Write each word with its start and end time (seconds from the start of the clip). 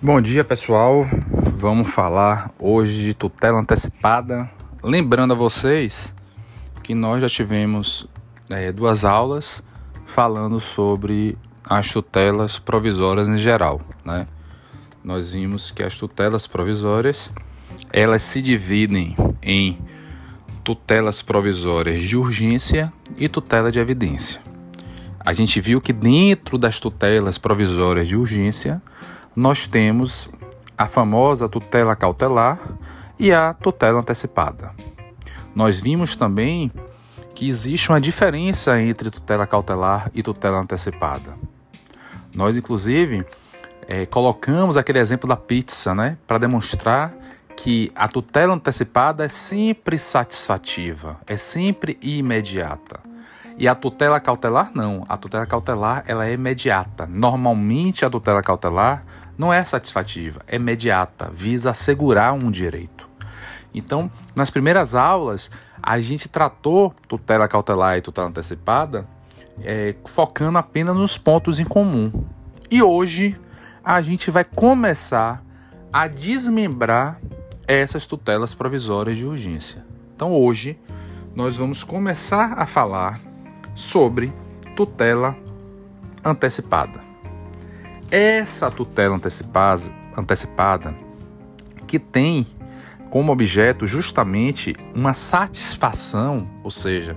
Bom 0.00 0.20
dia 0.20 0.44
pessoal, 0.44 1.04
vamos 1.56 1.92
falar 1.92 2.52
hoje 2.56 3.02
de 3.02 3.14
tutela 3.14 3.58
antecipada. 3.58 4.48
Lembrando 4.80 5.34
a 5.34 5.36
vocês 5.36 6.14
que 6.84 6.94
nós 6.94 7.20
já 7.20 7.28
tivemos 7.28 8.06
é, 8.48 8.70
duas 8.70 9.04
aulas 9.04 9.60
falando 10.06 10.60
sobre 10.60 11.36
as 11.68 11.90
tutelas 11.90 12.60
provisórias 12.60 13.28
em 13.28 13.36
geral, 13.36 13.80
né? 14.04 14.28
Nós 15.02 15.32
vimos 15.32 15.72
que 15.72 15.82
as 15.82 15.98
tutelas 15.98 16.46
provisórias 16.46 17.28
elas 17.92 18.22
se 18.22 18.40
dividem 18.40 19.16
em 19.42 19.80
tutelas 20.62 21.22
provisórias 21.22 22.04
de 22.04 22.16
urgência 22.16 22.92
e 23.16 23.28
tutela 23.28 23.72
de 23.72 23.80
evidência. 23.80 24.40
A 25.18 25.32
gente 25.32 25.60
viu 25.60 25.80
que 25.80 25.92
dentro 25.92 26.56
das 26.56 26.78
tutelas 26.78 27.36
provisórias 27.36 28.06
de 28.06 28.16
urgência 28.16 28.80
nós 29.38 29.68
temos 29.68 30.28
a 30.76 30.88
famosa 30.88 31.48
tutela 31.48 31.94
cautelar 31.94 32.58
e 33.16 33.32
a 33.32 33.54
tutela 33.54 34.00
antecipada. 34.00 34.72
Nós 35.54 35.80
vimos 35.80 36.16
também 36.16 36.72
que 37.36 37.48
existe 37.48 37.88
uma 37.88 38.00
diferença 38.00 38.82
entre 38.82 39.10
tutela 39.10 39.46
cautelar 39.46 40.10
e 40.12 40.24
tutela 40.24 40.58
antecipada. 40.58 41.36
Nós, 42.34 42.56
inclusive, 42.56 43.24
é, 43.86 44.06
colocamos 44.06 44.76
aquele 44.76 44.98
exemplo 44.98 45.28
da 45.28 45.36
pizza, 45.36 45.94
né, 45.94 46.18
para 46.26 46.38
demonstrar 46.38 47.14
que 47.56 47.92
a 47.94 48.08
tutela 48.08 48.54
antecipada 48.54 49.24
é 49.24 49.28
sempre 49.28 49.98
satisfativa, 49.98 51.16
é 51.28 51.36
sempre 51.36 51.96
imediata. 52.02 52.98
E 53.56 53.66
a 53.66 53.74
tutela 53.74 54.20
cautelar 54.20 54.70
não. 54.72 55.04
A 55.08 55.16
tutela 55.16 55.44
cautelar 55.44 56.04
ela 56.06 56.26
é 56.26 56.32
imediata. 56.32 57.06
Normalmente 57.06 58.04
a 58.04 58.10
tutela 58.10 58.40
cautelar 58.40 59.04
não 59.38 59.52
é 59.52 59.64
satisfativa, 59.64 60.40
é 60.48 60.56
imediata, 60.56 61.30
visa 61.32 61.70
assegurar 61.70 62.34
um 62.34 62.50
direito. 62.50 63.08
Então, 63.72 64.10
nas 64.34 64.50
primeiras 64.50 64.94
aulas, 64.94 65.50
a 65.80 66.00
gente 66.00 66.28
tratou 66.28 66.92
tutela 67.06 67.46
cautelar 67.46 67.96
e 67.96 68.02
tutela 68.02 68.26
antecipada 68.26 69.06
é, 69.62 69.94
focando 70.04 70.58
apenas 70.58 70.96
nos 70.96 71.16
pontos 71.16 71.58
em 71.58 71.64
comum. 71.64 72.12
E 72.70 72.82
hoje 72.82 73.38
a 73.84 74.00
gente 74.02 74.30
vai 74.30 74.44
começar 74.44 75.42
a 75.92 76.06
desmembrar 76.06 77.20
essas 77.66 78.06
tutelas 78.06 78.54
provisórias 78.54 79.16
de 79.16 79.24
urgência. 79.24 79.84
Então 80.14 80.32
hoje 80.32 80.78
nós 81.34 81.56
vamos 81.56 81.82
começar 81.82 82.54
a 82.58 82.66
falar 82.66 83.20
sobre 83.74 84.32
tutela 84.74 85.36
antecipada. 86.24 87.07
Essa 88.10 88.70
tutela 88.70 89.20
antecipada, 90.16 90.94
que 91.86 91.98
tem 91.98 92.46
como 93.10 93.32
objeto 93.32 93.86
justamente 93.86 94.74
uma 94.94 95.12
satisfação, 95.14 96.48
ou 96.62 96.70
seja, 96.70 97.16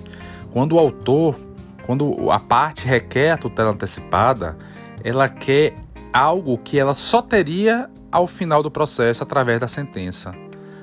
quando 0.51 0.73
o 0.73 0.79
autor, 0.79 1.39
quando 1.85 2.29
a 2.29 2.39
parte 2.39 2.85
requer 2.85 3.31
a 3.31 3.37
tutela 3.37 3.71
antecipada, 3.71 4.57
ela 5.03 5.29
quer 5.29 5.75
algo 6.13 6.57
que 6.57 6.77
ela 6.77 6.93
só 6.93 7.21
teria 7.21 7.89
ao 8.11 8.27
final 8.27 8.61
do 8.61 8.69
processo 8.69 9.23
através 9.23 9.59
da 9.59 9.67
sentença. 9.67 10.35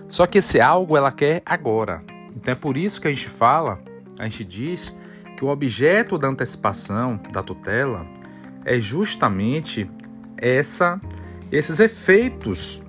Só 0.09 0.27
que 0.27 0.39
esse 0.39 0.59
algo 0.59 0.97
ela 0.97 1.13
quer 1.13 1.43
agora. 1.45 2.03
Então 2.35 2.53
é 2.53 2.55
por 2.55 2.77
isso 2.77 3.01
que 3.01 3.09
a 3.09 3.13
gente 3.13 3.29
fala, 3.29 3.79
a 4.19 4.25
gente 4.25 4.43
diz 4.43 4.95
que 5.37 5.45
o 5.45 5.49
objeto 5.49 6.19
da 6.19 6.29
antecipação 6.29 7.21
da 7.31 7.43
tutela 7.43 8.07
é 8.69 8.79
justamente 8.81 9.91
essa 10.37 11.01
esses 11.51 11.81
efeitos 11.81 12.83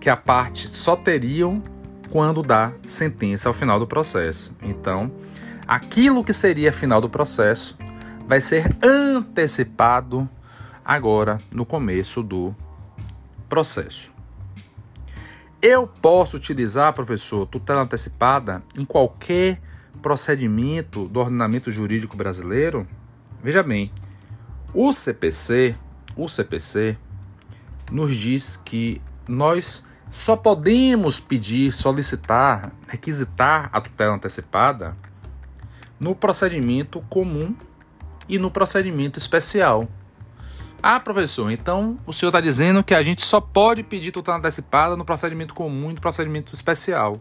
que 0.00 0.10
a 0.10 0.16
parte 0.16 0.66
só 0.66 0.96
teriam 0.96 1.62
quando 2.10 2.42
dá 2.42 2.72
sentença 2.84 3.48
ao 3.48 3.54
final 3.54 3.78
do 3.78 3.86
processo. 3.86 4.52
Então, 4.60 5.12
aquilo 5.66 6.24
que 6.24 6.32
seria 6.32 6.72
final 6.72 7.00
do 7.00 7.08
processo 7.08 7.78
vai 8.26 8.40
ser 8.40 8.76
antecipado 8.82 10.28
agora 10.84 11.40
no 11.52 11.64
começo 11.64 12.22
do 12.22 12.54
processo. 13.48 14.12
Eu 15.62 15.86
posso 15.86 16.36
utilizar, 16.36 16.92
professor, 16.92 17.46
tutela 17.46 17.82
antecipada 17.82 18.62
em 18.76 18.84
qualquer 18.84 19.60
procedimento 20.02 21.06
do 21.06 21.20
ordenamento 21.20 21.70
jurídico 21.70 22.16
brasileiro? 22.16 22.86
Veja 23.42 23.62
bem, 23.62 23.90
o 24.74 24.92
CPC, 24.92 25.76
o 26.16 26.28
CPC 26.28 26.96
nos 27.90 28.14
diz 28.16 28.56
que 28.56 29.00
nós 29.28 29.86
só 30.10 30.36
podemos 30.36 31.20
pedir, 31.20 31.72
solicitar, 31.72 32.72
requisitar 32.88 33.70
a 33.72 33.80
tutela 33.80 34.14
antecipada 34.14 34.96
no 35.98 36.14
procedimento 36.14 37.00
comum 37.08 37.54
e 38.28 38.38
no 38.38 38.50
procedimento 38.50 39.18
especial. 39.18 39.88
Ah, 40.82 41.00
professor, 41.00 41.50
então 41.50 41.98
o 42.06 42.12
senhor 42.12 42.28
está 42.28 42.40
dizendo 42.40 42.84
que 42.84 42.94
a 42.94 43.02
gente 43.02 43.24
só 43.24 43.40
pode 43.40 43.82
pedir 43.82 44.12
tutela 44.12 44.36
antecipada 44.36 44.96
no 44.96 45.04
procedimento 45.04 45.54
comum 45.54 45.90
e 45.90 45.94
no 45.94 46.00
procedimento 46.00 46.54
especial. 46.54 47.16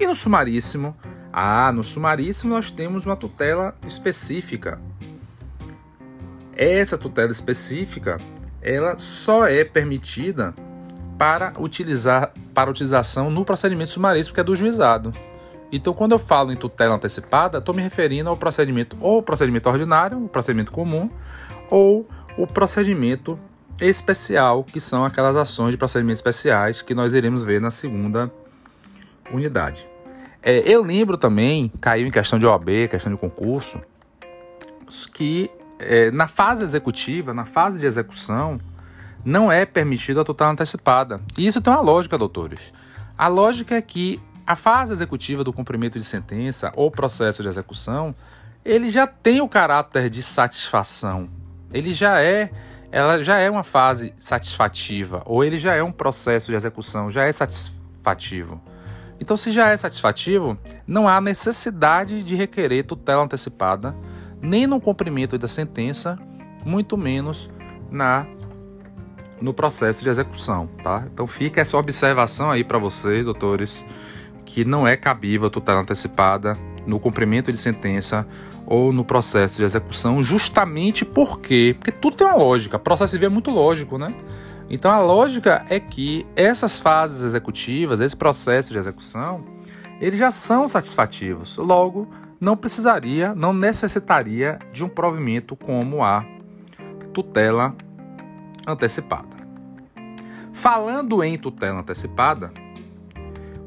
E 0.00 0.06
no 0.06 0.14
sumaríssimo? 0.14 0.96
Ah, 1.32 1.70
no 1.70 1.84
sumaríssimo 1.84 2.54
nós 2.54 2.70
temos 2.70 3.06
uma 3.06 3.14
tutela 3.14 3.76
específica. 3.86 4.80
Essa 6.56 6.96
tutela 6.96 7.32
específica 7.32 8.16
ela 8.62 8.98
só 8.98 9.46
é 9.46 9.62
permitida 9.62 10.54
para 11.18 11.52
utilizar 11.58 12.32
para 12.54 12.70
utilização 12.70 13.30
no 13.30 13.44
procedimento 13.44 13.90
sumaríssimo 13.90 14.34
que 14.34 14.40
é 14.40 14.44
do 14.44 14.56
juizado. 14.56 15.12
Então, 15.70 15.92
quando 15.92 16.12
eu 16.12 16.18
falo 16.18 16.52
em 16.52 16.56
tutela 16.56 16.94
antecipada, 16.94 17.58
estou 17.58 17.74
me 17.74 17.82
referindo 17.82 18.30
ao 18.30 18.36
procedimento 18.36 18.96
ou 19.00 19.22
procedimento 19.22 19.68
ordinário, 19.68 20.24
o 20.24 20.28
procedimento 20.28 20.70
comum, 20.70 21.10
ou 21.68 22.08
o 22.38 22.46
procedimento 22.46 23.38
especial, 23.80 24.62
que 24.62 24.80
são 24.80 25.04
aquelas 25.04 25.36
ações 25.36 25.72
de 25.72 25.76
procedimentos 25.76 26.20
especiais 26.20 26.80
que 26.80 26.94
nós 26.94 27.12
iremos 27.12 27.42
ver 27.42 27.60
na 27.60 27.70
segunda 27.70 28.30
unidade. 29.32 29.88
É, 30.40 30.60
eu 30.60 30.82
lembro 30.82 31.16
também, 31.16 31.72
caiu 31.80 32.06
em 32.06 32.10
questão 32.10 32.38
de 32.38 32.46
OAB, 32.46 32.88
questão 32.88 33.12
de 33.12 33.18
concurso, 33.18 33.80
que 35.12 35.50
é, 35.78 36.10
na 36.10 36.26
fase 36.26 36.62
executiva, 36.62 37.34
na 37.34 37.44
fase 37.44 37.78
de 37.78 37.86
execução, 37.86 38.58
não 39.24 39.50
é 39.50 39.64
permitido 39.64 40.20
a 40.20 40.24
tutela 40.24 40.50
antecipada. 40.50 41.20
E 41.36 41.46
isso 41.46 41.60
tem 41.60 41.72
uma 41.72 41.80
lógica, 41.80 42.18
doutores. 42.18 42.72
A 43.16 43.28
lógica 43.28 43.74
é 43.74 43.80
que 43.80 44.20
a 44.46 44.54
fase 44.54 44.92
executiva 44.92 45.42
do 45.42 45.52
cumprimento 45.52 45.98
de 45.98 46.04
sentença 46.04 46.72
ou 46.76 46.90
processo 46.90 47.42
de 47.42 47.48
execução, 47.48 48.14
ele 48.64 48.90
já 48.90 49.06
tem 49.06 49.40
o 49.40 49.48
caráter 49.48 50.10
de 50.10 50.22
satisfação. 50.22 51.28
Ele 51.72 51.92
já 51.92 52.22
é, 52.22 52.50
ela 52.92 53.22
já 53.22 53.38
é 53.38 53.50
uma 53.50 53.62
fase 53.62 54.14
satisfativa, 54.18 55.22
ou 55.24 55.42
ele 55.42 55.58
já 55.58 55.74
é 55.74 55.82
um 55.82 55.92
processo 55.92 56.50
de 56.50 56.56
execução, 56.56 57.10
já 57.10 57.24
é 57.24 57.32
satisfativo. 57.32 58.60
Então, 59.18 59.36
se 59.36 59.50
já 59.52 59.70
é 59.70 59.76
satisfativo, 59.76 60.58
não 60.86 61.08
há 61.08 61.20
necessidade 61.20 62.22
de 62.22 62.34
requerer 62.34 62.84
tutela 62.84 63.22
antecipada 63.22 63.94
nem 64.44 64.66
no 64.66 64.80
cumprimento 64.80 65.38
da 65.38 65.48
sentença, 65.48 66.18
muito 66.64 66.96
menos 66.96 67.50
na 67.90 68.26
no 69.40 69.52
processo 69.52 70.02
de 70.02 70.08
execução, 70.08 70.68
tá? 70.82 71.04
Então 71.12 71.26
fica 71.26 71.60
essa 71.60 71.76
observação 71.76 72.50
aí 72.50 72.62
para 72.62 72.78
vocês, 72.78 73.24
doutores, 73.24 73.84
que 74.44 74.64
não 74.64 74.86
é 74.86 74.96
cabível 74.96 75.50
tutela 75.50 75.80
antecipada 75.80 76.56
no 76.86 77.00
cumprimento 77.00 77.50
de 77.50 77.58
sentença 77.58 78.26
ou 78.64 78.92
no 78.92 79.04
processo 79.04 79.56
de 79.56 79.64
execução, 79.64 80.22
justamente 80.22 81.04
porque, 81.04 81.74
porque 81.78 81.92
tudo 81.92 82.16
tem 82.16 82.26
uma 82.26 82.36
lógica. 82.36 82.78
Processo 82.78 83.10
civil 83.10 83.26
é 83.26 83.30
muito 83.30 83.50
lógico, 83.50 83.98
né? 83.98 84.14
Então 84.70 84.90
a 84.90 84.98
lógica 84.98 85.64
é 85.68 85.78
que 85.78 86.24
essas 86.34 86.78
fases 86.78 87.22
executivas, 87.22 88.00
esse 88.00 88.16
processo 88.16 88.72
de 88.72 88.78
execução, 88.78 89.44
eles 90.00 90.18
já 90.18 90.30
são 90.30 90.66
satisfativos. 90.66 91.56
Logo, 91.56 92.08
não 92.40 92.56
precisaria, 92.56 93.34
não 93.34 93.52
necessitaria 93.52 94.58
de 94.72 94.84
um 94.84 94.88
provimento 94.88 95.56
como 95.56 96.04
a 96.04 96.24
tutela 97.12 97.74
antecipada. 98.66 99.34
Falando 100.52 101.22
em 101.22 101.36
tutela 101.36 101.80
antecipada, 101.80 102.52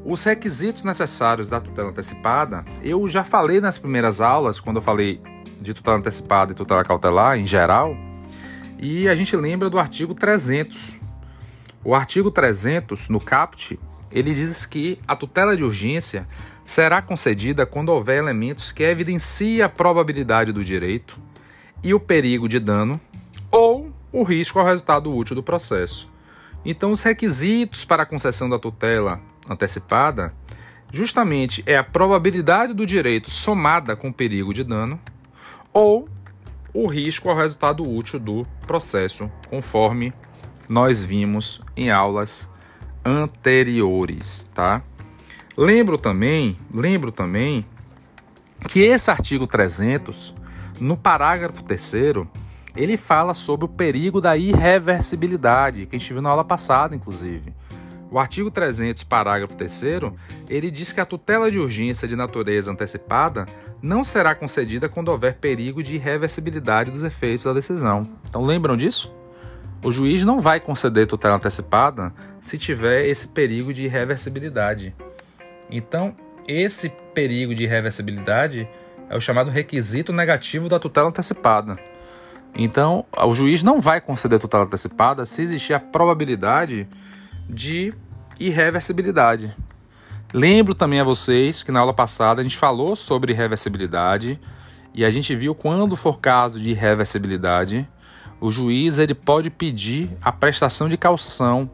os 0.04 0.24
requisitos 0.24 0.84
necessários 0.84 1.48
da 1.48 1.60
tutela 1.60 1.90
antecipada, 1.90 2.64
eu 2.82 3.08
já 3.08 3.22
falei 3.22 3.60
nas 3.60 3.78
primeiras 3.78 4.20
aulas, 4.20 4.58
quando 4.58 4.76
eu 4.76 4.82
falei 4.82 5.20
de 5.60 5.74
tutela 5.74 5.96
antecipada 5.96 6.52
e 6.52 6.54
tutela 6.54 6.84
cautelar 6.84 7.38
em 7.38 7.44
geral, 7.44 7.94
e 8.78 9.08
a 9.08 9.16
gente 9.16 9.36
lembra 9.36 9.68
do 9.68 9.78
artigo 9.78 10.14
300. 10.14 10.96
O 11.84 11.94
artigo 11.94 12.30
300, 12.30 13.08
no 13.08 13.20
CAPT, 13.20 13.78
ele 14.10 14.34
diz 14.34 14.64
que 14.64 14.98
a 15.06 15.14
tutela 15.14 15.56
de 15.56 15.64
urgência 15.64 16.26
será 16.68 17.00
concedida 17.00 17.64
quando 17.64 17.88
houver 17.88 18.18
elementos 18.18 18.70
que 18.70 18.82
evidenciem 18.82 19.62
a 19.62 19.70
probabilidade 19.70 20.52
do 20.52 20.62
direito 20.62 21.18
e 21.82 21.94
o 21.94 21.98
perigo 21.98 22.46
de 22.46 22.60
dano 22.60 23.00
ou 23.50 23.90
o 24.12 24.22
risco 24.22 24.58
ao 24.58 24.66
resultado 24.66 25.10
útil 25.10 25.34
do 25.34 25.42
processo. 25.42 26.10
Então, 26.66 26.92
os 26.92 27.02
requisitos 27.02 27.86
para 27.86 28.02
a 28.02 28.06
concessão 28.06 28.50
da 28.50 28.58
tutela 28.58 29.18
antecipada 29.48 30.34
justamente 30.92 31.62
é 31.64 31.78
a 31.78 31.82
probabilidade 31.82 32.74
do 32.74 32.84
direito 32.84 33.30
somada 33.30 33.96
com 33.96 34.10
o 34.10 34.12
perigo 34.12 34.52
de 34.52 34.62
dano 34.62 35.00
ou 35.72 36.06
o 36.74 36.86
risco 36.86 37.30
ao 37.30 37.36
resultado 37.36 37.82
útil 37.82 38.20
do 38.20 38.46
processo, 38.66 39.32
conforme 39.48 40.12
nós 40.68 41.02
vimos 41.02 41.62
em 41.74 41.90
aulas 41.90 42.46
anteriores, 43.02 44.50
tá? 44.52 44.82
Lembro 45.60 45.98
também, 45.98 46.56
lembro 46.72 47.10
também 47.10 47.66
que 48.68 48.78
esse 48.78 49.10
artigo 49.10 49.44
300, 49.44 50.32
no 50.78 50.96
parágrafo 50.96 51.64
3 51.64 51.94
ele 52.76 52.96
fala 52.96 53.34
sobre 53.34 53.64
o 53.64 53.68
perigo 53.68 54.20
da 54.20 54.36
irreversibilidade, 54.36 55.86
que 55.86 55.96
a 55.96 55.98
gente 55.98 56.12
viu 56.12 56.22
na 56.22 56.30
aula 56.30 56.44
passada, 56.44 56.94
inclusive. 56.94 57.52
O 58.08 58.20
artigo 58.20 58.52
300, 58.52 59.02
parágrafo 59.02 59.56
3 59.56 59.82
ele 60.48 60.70
diz 60.70 60.92
que 60.92 61.00
a 61.00 61.04
tutela 61.04 61.50
de 61.50 61.58
urgência 61.58 62.06
de 62.06 62.14
natureza 62.14 62.70
antecipada 62.70 63.44
não 63.82 64.04
será 64.04 64.36
concedida 64.36 64.88
quando 64.88 65.08
houver 65.08 65.38
perigo 65.38 65.82
de 65.82 65.96
irreversibilidade 65.96 66.92
dos 66.92 67.02
efeitos 67.02 67.42
da 67.42 67.52
decisão. 67.52 68.08
Então, 68.28 68.46
lembram 68.46 68.76
disso? 68.76 69.12
O 69.82 69.90
juiz 69.90 70.24
não 70.24 70.38
vai 70.38 70.60
conceder 70.60 71.08
tutela 71.08 71.34
antecipada 71.34 72.14
se 72.40 72.56
tiver 72.56 73.08
esse 73.08 73.26
perigo 73.26 73.74
de 73.74 73.86
irreversibilidade. 73.86 74.94
Então, 75.70 76.14
esse 76.46 76.90
perigo 77.14 77.54
de 77.54 77.64
irreversibilidade 77.64 78.68
é 79.10 79.16
o 79.16 79.20
chamado 79.20 79.50
requisito 79.50 80.12
negativo 80.12 80.68
da 80.68 80.78
tutela 80.78 81.08
antecipada. 81.08 81.78
Então, 82.54 83.04
o 83.16 83.32
juiz 83.32 83.62
não 83.62 83.80
vai 83.80 84.00
conceder 84.00 84.38
tutela 84.38 84.64
antecipada 84.64 85.26
se 85.26 85.42
existir 85.42 85.74
a 85.74 85.80
probabilidade 85.80 86.88
de 87.48 87.92
irreversibilidade. 88.38 89.54
Lembro 90.32 90.74
também 90.74 91.00
a 91.00 91.04
vocês 91.04 91.62
que 91.62 91.72
na 91.72 91.80
aula 91.80 91.94
passada 91.94 92.40
a 92.40 92.44
gente 92.44 92.56
falou 92.56 92.94
sobre 92.94 93.32
irreversibilidade 93.32 94.38
e 94.94 95.04
a 95.04 95.10
gente 95.10 95.34
viu 95.34 95.54
quando 95.54 95.96
for 95.96 96.20
caso 96.20 96.60
de 96.60 96.70
irreversibilidade, 96.70 97.88
o 98.40 98.50
juiz 98.50 98.98
ele 98.98 99.14
pode 99.14 99.50
pedir 99.50 100.10
a 100.20 100.30
prestação 100.30 100.88
de 100.88 100.96
caução 100.96 101.70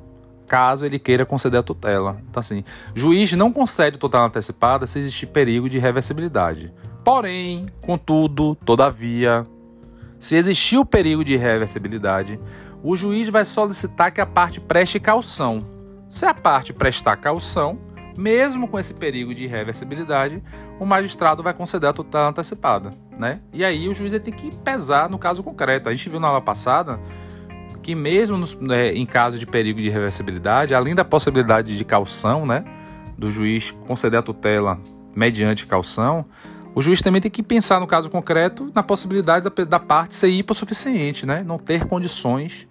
caso 0.46 0.84
ele 0.84 0.98
queira 0.98 1.26
conceder 1.26 1.60
a 1.60 1.62
tutela. 1.62 2.18
Então, 2.28 2.40
assim, 2.40 2.64
juiz 2.94 3.32
não 3.32 3.52
concede 3.52 3.98
tutela 3.98 4.26
antecipada 4.26 4.86
se 4.86 4.98
existir 4.98 5.26
perigo 5.26 5.68
de 5.68 5.78
reversibilidade. 5.78 6.72
Porém, 7.02 7.66
contudo, 7.82 8.54
todavia, 8.54 9.46
se 10.18 10.36
existir 10.36 10.78
o 10.78 10.86
perigo 10.86 11.24
de 11.24 11.36
reversibilidade, 11.36 12.40
o 12.82 12.96
juiz 12.96 13.28
vai 13.28 13.44
solicitar 13.44 14.10
que 14.10 14.20
a 14.20 14.26
parte 14.26 14.60
preste 14.60 14.98
caução. 14.98 15.60
Se 16.08 16.24
a 16.24 16.32
parte 16.32 16.72
prestar 16.72 17.16
caução, 17.16 17.78
mesmo 18.16 18.68
com 18.68 18.78
esse 18.78 18.94
perigo 18.94 19.34
de 19.34 19.44
irreversibilidade, 19.44 20.42
o 20.78 20.86
magistrado 20.86 21.42
vai 21.42 21.52
conceder 21.52 21.90
a 21.90 21.92
tutela 21.92 22.28
antecipada, 22.28 22.90
né? 23.18 23.40
E 23.52 23.64
aí 23.64 23.88
o 23.88 23.94
juiz 23.94 24.12
tem 24.20 24.32
que 24.32 24.54
pesar 24.56 25.10
no 25.10 25.18
caso 25.18 25.42
concreto. 25.42 25.88
A 25.88 25.92
gente 25.92 26.08
viu 26.08 26.20
na 26.20 26.28
aula 26.28 26.40
passada 26.40 27.00
que 27.84 27.94
mesmo 27.94 28.38
nos, 28.38 28.54
né, 28.54 28.94
em 28.94 29.04
caso 29.04 29.38
de 29.38 29.44
perigo 29.44 29.78
de 29.78 29.88
irreversibilidade, 29.88 30.74
além 30.74 30.94
da 30.94 31.04
possibilidade 31.04 31.76
de 31.76 31.84
caução, 31.84 32.46
né, 32.46 32.64
do 33.18 33.30
juiz 33.30 33.72
conceder 33.86 34.18
a 34.18 34.22
tutela 34.22 34.80
mediante 35.14 35.66
caução, 35.66 36.24
o 36.74 36.80
juiz 36.80 37.02
também 37.02 37.20
tem 37.20 37.30
que 37.30 37.42
pensar 37.42 37.78
no 37.78 37.86
caso 37.86 38.08
concreto 38.08 38.72
na 38.74 38.82
possibilidade 38.82 39.44
da, 39.44 39.64
da 39.64 39.78
parte 39.78 40.14
ser 40.14 40.28
hipossuficiente, 40.28 41.26
né, 41.26 41.44
não 41.46 41.58
ter 41.58 41.84
condições 41.84 42.66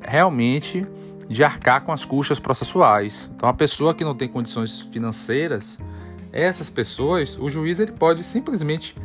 realmente 0.00 0.86
de 1.28 1.44
arcar 1.44 1.82
com 1.82 1.92
as 1.92 2.06
custas 2.06 2.40
processuais. 2.40 3.30
Então, 3.36 3.50
a 3.50 3.52
pessoa 3.52 3.92
que 3.92 4.02
não 4.02 4.14
tem 4.14 4.28
condições 4.28 4.80
financeiras, 4.80 5.78
essas 6.32 6.70
pessoas, 6.70 7.36
o 7.38 7.50
juiz 7.50 7.80
ele 7.80 7.92
pode 7.92 8.24
simplesmente 8.24 8.96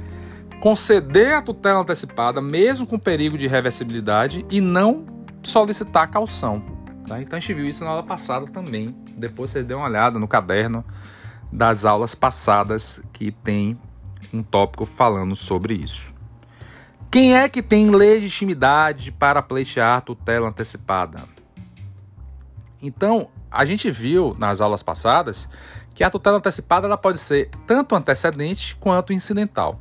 conceder 0.61 1.33
a 1.33 1.41
tutela 1.41 1.81
antecipada, 1.81 2.39
mesmo 2.39 2.87
com 2.87 2.97
perigo 2.97 3.37
de 3.37 3.45
reversibilidade, 3.45 4.45
e 4.49 4.61
não 4.61 5.12
solicitar 5.43 6.09
caução. 6.09 6.61
Tá? 7.07 7.21
Então, 7.21 7.37
a 7.37 7.39
gente 7.39 7.53
viu 7.53 7.65
isso 7.65 7.83
na 7.83 7.89
aula 7.91 8.03
passada 8.03 8.47
também. 8.47 8.95
Depois 9.17 9.49
você 9.49 9.63
dê 9.63 9.73
uma 9.73 9.85
olhada 9.85 10.17
no 10.19 10.27
caderno 10.27 10.83
das 11.51 11.85
aulas 11.85 12.15
passadas 12.15 13.01
que 13.11 13.31
tem 13.31 13.77
um 14.33 14.41
tópico 14.41 14.85
falando 14.85 15.35
sobre 15.35 15.75
isso. 15.75 16.13
Quem 17.11 17.37
é 17.37 17.47
que 17.47 17.61
tem 17.61 17.91
legitimidade 17.91 19.11
para 19.11 19.41
pleitear 19.41 20.01
tutela 20.01 20.49
antecipada? 20.49 21.25
Então, 22.81 23.29
a 23.51 23.63
gente 23.65 23.91
viu 23.91 24.35
nas 24.39 24.59
aulas 24.59 24.81
passadas 24.81 25.47
que 25.93 26.03
a 26.03 26.09
tutela 26.09 26.37
antecipada 26.37 26.87
ela 26.87 26.97
pode 26.97 27.19
ser 27.19 27.51
tanto 27.67 27.95
antecedente 27.95 28.75
quanto 28.77 29.13
incidental. 29.13 29.79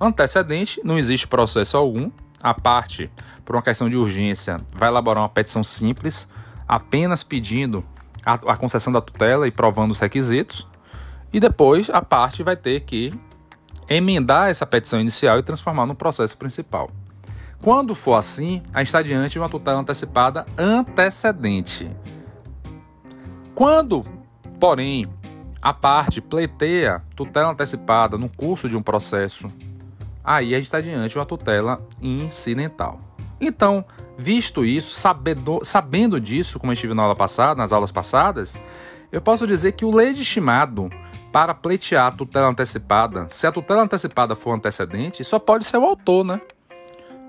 Antecedente, 0.00 0.80
não 0.82 0.98
existe 0.98 1.28
processo 1.28 1.76
algum. 1.76 2.10
A 2.42 2.52
parte, 2.52 3.10
por 3.44 3.54
uma 3.54 3.62
questão 3.62 3.88
de 3.88 3.96
urgência, 3.96 4.56
vai 4.74 4.88
elaborar 4.88 5.22
uma 5.22 5.28
petição 5.28 5.62
simples, 5.62 6.26
apenas 6.66 7.22
pedindo 7.22 7.84
a, 8.24 8.34
a 8.34 8.56
concessão 8.56 8.92
da 8.92 9.00
tutela 9.00 9.46
e 9.46 9.50
provando 9.50 9.92
os 9.92 10.00
requisitos. 10.00 10.66
E 11.32 11.38
depois 11.38 11.88
a 11.88 12.02
parte 12.02 12.42
vai 12.42 12.56
ter 12.56 12.80
que 12.80 13.12
emendar 13.88 14.50
essa 14.50 14.66
petição 14.66 15.00
inicial 15.00 15.38
e 15.38 15.42
transformar 15.42 15.86
no 15.86 15.94
processo 15.94 16.36
principal. 16.36 16.90
Quando 17.62 17.94
for 17.94 18.14
assim, 18.14 18.60
a 18.74 18.80
gente 18.80 18.88
está 18.88 19.02
diante 19.02 19.32
de 19.32 19.38
uma 19.38 19.48
tutela 19.48 19.78
antecipada 19.78 20.44
antecedente. 20.58 21.88
Quando, 23.54 24.04
porém, 24.58 25.06
a 25.60 25.72
parte 25.72 26.20
pleiteia 26.20 27.02
tutela 27.14 27.50
antecipada 27.50 28.18
no 28.18 28.28
curso 28.28 28.68
de 28.68 28.76
um 28.76 28.82
processo, 28.82 29.52
aí 30.24 30.54
a 30.54 30.58
gente 30.58 30.66
está 30.66 30.80
diante 30.80 31.12
de 31.12 31.18
uma 31.18 31.26
tutela 31.26 31.80
incidental. 32.00 33.00
Então, 33.40 33.84
visto 34.16 34.64
isso, 34.64 34.94
sabendo, 34.94 35.60
sabendo 35.64 36.20
disso, 36.20 36.58
como 36.58 36.70
a 36.70 36.74
gente 36.74 36.86
viu 36.86 36.94
na 36.94 37.02
aula 37.02 37.16
passada, 37.16 37.56
nas 37.56 37.72
aulas 37.72 37.90
passadas, 37.90 38.54
eu 39.10 39.20
posso 39.20 39.46
dizer 39.46 39.72
que 39.72 39.84
o 39.84 39.94
legitimado 39.94 40.90
para 41.32 41.54
pleitear 41.54 42.06
a 42.06 42.10
tutela 42.10 42.48
antecipada, 42.48 43.26
se 43.30 43.46
a 43.46 43.52
tutela 43.52 43.82
antecipada 43.82 44.36
for 44.36 44.52
antecedente, 44.52 45.24
só 45.24 45.38
pode 45.38 45.64
ser 45.64 45.78
o 45.78 45.84
autor, 45.84 46.24
né? 46.24 46.40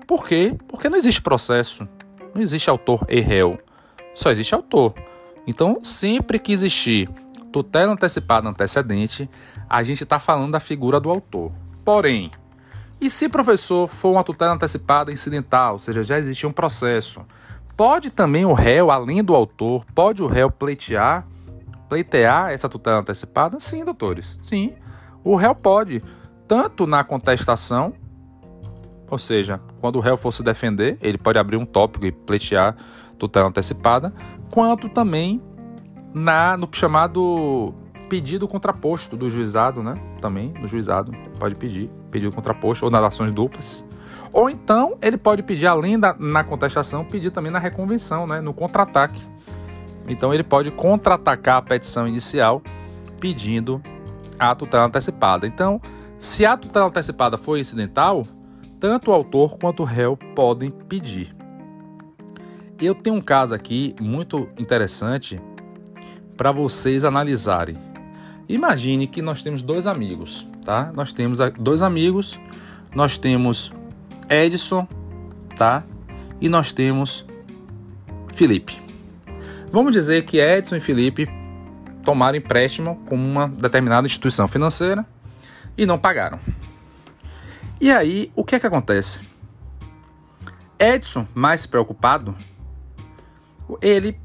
Por 0.06 0.26
quê? 0.26 0.54
Porque 0.68 0.90
não 0.90 0.98
existe 0.98 1.22
processo, 1.22 1.88
não 2.34 2.42
existe 2.42 2.68
autor 2.68 3.04
e 3.08 3.20
réu, 3.20 3.58
só 4.14 4.30
existe 4.30 4.54
autor. 4.54 4.94
Então, 5.46 5.78
sempre 5.82 6.38
que 6.38 6.52
existir 6.52 7.08
tutela 7.50 7.92
antecipada 7.92 8.48
antecedente, 8.48 9.28
a 9.68 9.82
gente 9.82 10.02
está 10.02 10.20
falando 10.20 10.52
da 10.52 10.60
figura 10.60 11.00
do 11.00 11.10
autor. 11.10 11.50
Porém, 11.84 12.30
e 13.00 13.10
se 13.10 13.28
professor 13.28 13.88
for 13.88 14.12
uma 14.12 14.24
tutela 14.24 14.54
antecipada 14.54 15.12
incidental, 15.12 15.74
ou 15.74 15.78
seja, 15.78 16.02
já 16.02 16.18
existia 16.18 16.48
um 16.48 16.52
processo, 16.52 17.22
pode 17.76 18.10
também 18.10 18.44
o 18.44 18.52
réu, 18.52 18.90
além 18.90 19.22
do 19.22 19.34
autor, 19.34 19.84
pode 19.94 20.22
o 20.22 20.26
réu 20.26 20.50
pleitear, 20.50 21.26
pleitear 21.88 22.52
essa 22.52 22.68
tutela 22.68 23.00
antecipada? 23.00 23.58
Sim, 23.60 23.84
doutores, 23.84 24.38
sim. 24.42 24.74
O 25.22 25.36
réu 25.36 25.54
pode, 25.54 26.02
tanto 26.46 26.86
na 26.86 27.02
contestação, 27.04 27.94
ou 29.10 29.18
seja, 29.18 29.60
quando 29.80 29.96
o 29.96 30.00
réu 30.00 30.16
for 30.16 30.32
se 30.32 30.42
defender, 30.42 30.96
ele 31.00 31.18
pode 31.18 31.38
abrir 31.38 31.56
um 31.56 31.66
tópico 31.66 32.06
e 32.06 32.12
pleitear 32.12 32.76
tutela 33.18 33.48
antecipada, 33.48 34.12
quanto 34.50 34.88
também 34.88 35.42
na 36.12 36.56
no 36.56 36.68
chamado 36.72 37.74
pedido 38.08 38.46
contraposto 38.46 39.16
do 39.16 39.28
juizado, 39.28 39.82
né? 39.82 39.94
Também 40.20 40.52
no 40.60 40.68
juizado 40.68 41.12
pode 41.38 41.54
pedir 41.54 41.88
pedido 42.10 42.34
contraposto 42.34 42.84
ou 42.84 42.90
nas 42.90 43.02
ações 43.02 43.32
duplas. 43.32 43.84
Ou 44.32 44.50
então 44.50 44.96
ele 45.00 45.16
pode 45.16 45.42
pedir 45.42 45.66
além 45.66 45.98
da 45.98 46.14
na 46.18 46.42
contestação, 46.44 47.04
pedir 47.04 47.30
também 47.30 47.52
na 47.52 47.58
reconvenção, 47.58 48.26
né? 48.26 48.40
No 48.40 48.52
contra-ataque. 48.52 49.20
Então 50.08 50.32
ele 50.32 50.44
pode 50.44 50.70
contra-atacar 50.70 51.56
a 51.58 51.62
petição 51.62 52.06
inicial 52.06 52.62
pedindo 53.20 53.80
a 54.38 54.54
tutela 54.54 54.84
antecipada. 54.84 55.46
Então, 55.46 55.80
se 56.18 56.44
a 56.44 56.56
tutela 56.56 56.86
antecipada 56.86 57.38
for 57.38 57.58
incidental, 57.58 58.26
tanto 58.78 59.10
o 59.10 59.14
autor 59.14 59.56
quanto 59.58 59.82
o 59.82 59.86
réu 59.86 60.16
podem 60.34 60.70
pedir. 60.70 61.34
Eu 62.80 62.94
tenho 62.94 63.16
um 63.16 63.20
caso 63.20 63.54
aqui 63.54 63.94
muito 64.00 64.48
interessante 64.58 65.40
para 66.36 66.52
vocês 66.52 67.04
analisarem. 67.04 67.93
Imagine 68.48 69.06
que 69.06 69.22
nós 69.22 69.42
temos 69.42 69.62
dois 69.62 69.86
amigos, 69.86 70.46
tá? 70.64 70.92
Nós 70.94 71.12
temos 71.12 71.38
dois 71.58 71.82
amigos, 71.82 72.38
nós 72.94 73.16
temos 73.16 73.72
Edson, 74.28 74.86
tá? 75.56 75.84
E 76.40 76.48
nós 76.48 76.72
temos 76.72 77.24
Felipe. 78.34 78.80
Vamos 79.72 79.92
dizer 79.92 80.24
que 80.24 80.38
Edson 80.38 80.76
e 80.76 80.80
Felipe 80.80 81.28
tomaram 82.02 82.36
empréstimo 82.36 82.96
com 83.06 83.16
uma 83.16 83.48
determinada 83.48 84.06
instituição 84.06 84.46
financeira 84.46 85.06
e 85.76 85.86
não 85.86 85.98
pagaram. 85.98 86.38
E 87.80 87.90
aí, 87.90 88.30
o 88.36 88.44
que 88.44 88.54
é 88.54 88.60
que 88.60 88.66
acontece? 88.66 89.20
Edson, 90.78 91.26
mais 91.34 91.66
preocupado, 91.66 92.36
ele 93.80 94.18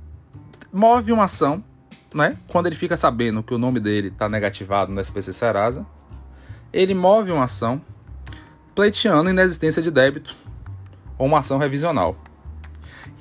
move 0.71 1.11
uma 1.11 1.23
ação, 1.23 1.63
né? 2.13 2.37
Quando 2.47 2.67
ele 2.67 2.75
fica 2.75 2.97
sabendo 2.97 3.43
que 3.43 3.53
o 3.53 3.57
nome 3.57 3.79
dele 3.79 4.07
está 4.09 4.27
negativado 4.27 4.91
no 4.91 4.99
SPC 4.99 5.33
Serasa, 5.33 5.85
ele 6.71 6.93
move 6.93 7.31
uma 7.31 7.43
ação 7.43 7.81
pleiteando 8.75 9.29
inexistência 9.29 9.81
de 9.81 9.91
débito 9.91 10.35
ou 11.17 11.27
uma 11.27 11.39
ação 11.39 11.57
revisional. 11.57 12.17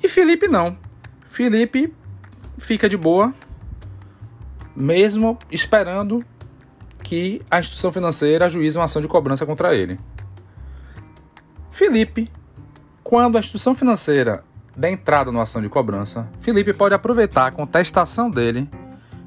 E 0.03 0.07
Felipe 0.07 0.47
não. 0.47 0.77
Felipe 1.27 1.93
fica 2.57 2.87
de 2.87 2.97
boa, 2.97 3.33
mesmo 4.75 5.37
esperando 5.51 6.23
que 7.03 7.41
a 7.49 7.59
instituição 7.59 7.91
financeira 7.91 8.45
ajuize 8.45 8.77
uma 8.77 8.85
ação 8.85 9.01
de 9.01 9.07
cobrança 9.07 9.45
contra 9.45 9.73
ele. 9.75 9.99
Felipe, 11.71 12.29
quando 13.03 13.37
a 13.37 13.39
instituição 13.39 13.73
financeira 13.73 14.43
der 14.75 14.91
entrada 14.91 15.31
numa 15.31 15.43
ação 15.43 15.61
de 15.61 15.69
cobrança, 15.69 16.31
Felipe 16.39 16.73
pode 16.73 16.95
aproveitar 16.95 17.47
a 17.47 17.51
contestação 17.51 18.29
dele 18.29 18.69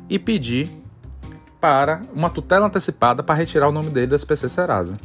e 0.08 0.18
pedir 0.18 0.70
para 1.60 2.02
uma 2.12 2.28
tutela 2.28 2.66
antecipada 2.66 3.22
para 3.22 3.34
retirar 3.34 3.68
o 3.68 3.72
nome 3.72 3.90
dele 3.90 4.08
do 4.08 4.16
SPC 4.16 4.48
Serasa. 4.48 4.98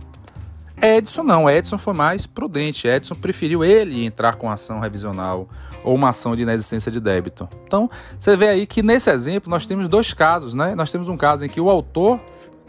Edson 0.82 1.24
não, 1.24 1.50
Edson 1.50 1.78
foi 1.78 1.94
mais 1.94 2.28
prudente. 2.28 2.88
Edson 2.88 3.16
preferiu 3.16 3.64
ele 3.64 4.06
entrar 4.06 4.36
com 4.36 4.50
ação 4.50 4.80
revisional 4.80 5.48
ou 5.84 5.96
uma 5.96 6.10
ação 6.10 6.36
de 6.36 6.44
inexistência 6.44 6.92
de 6.92 7.00
débito. 7.00 7.50
Então, 7.66 7.90
você 8.20 8.38
vê 8.38 8.50
aí 8.50 8.68
que 8.68 8.84
nesse 8.84 9.10
exemplo 9.10 9.50
nós 9.50 9.66
temos 9.66 9.90
dois 9.90 10.14
casos, 10.14 10.54
né? 10.54 10.76
Nós 10.76 10.92
temos 10.92 11.10
um 11.10 11.18
caso 11.18 11.46
em 11.46 11.50
que 11.50 11.60
o 11.60 11.70
autor, 11.70 12.20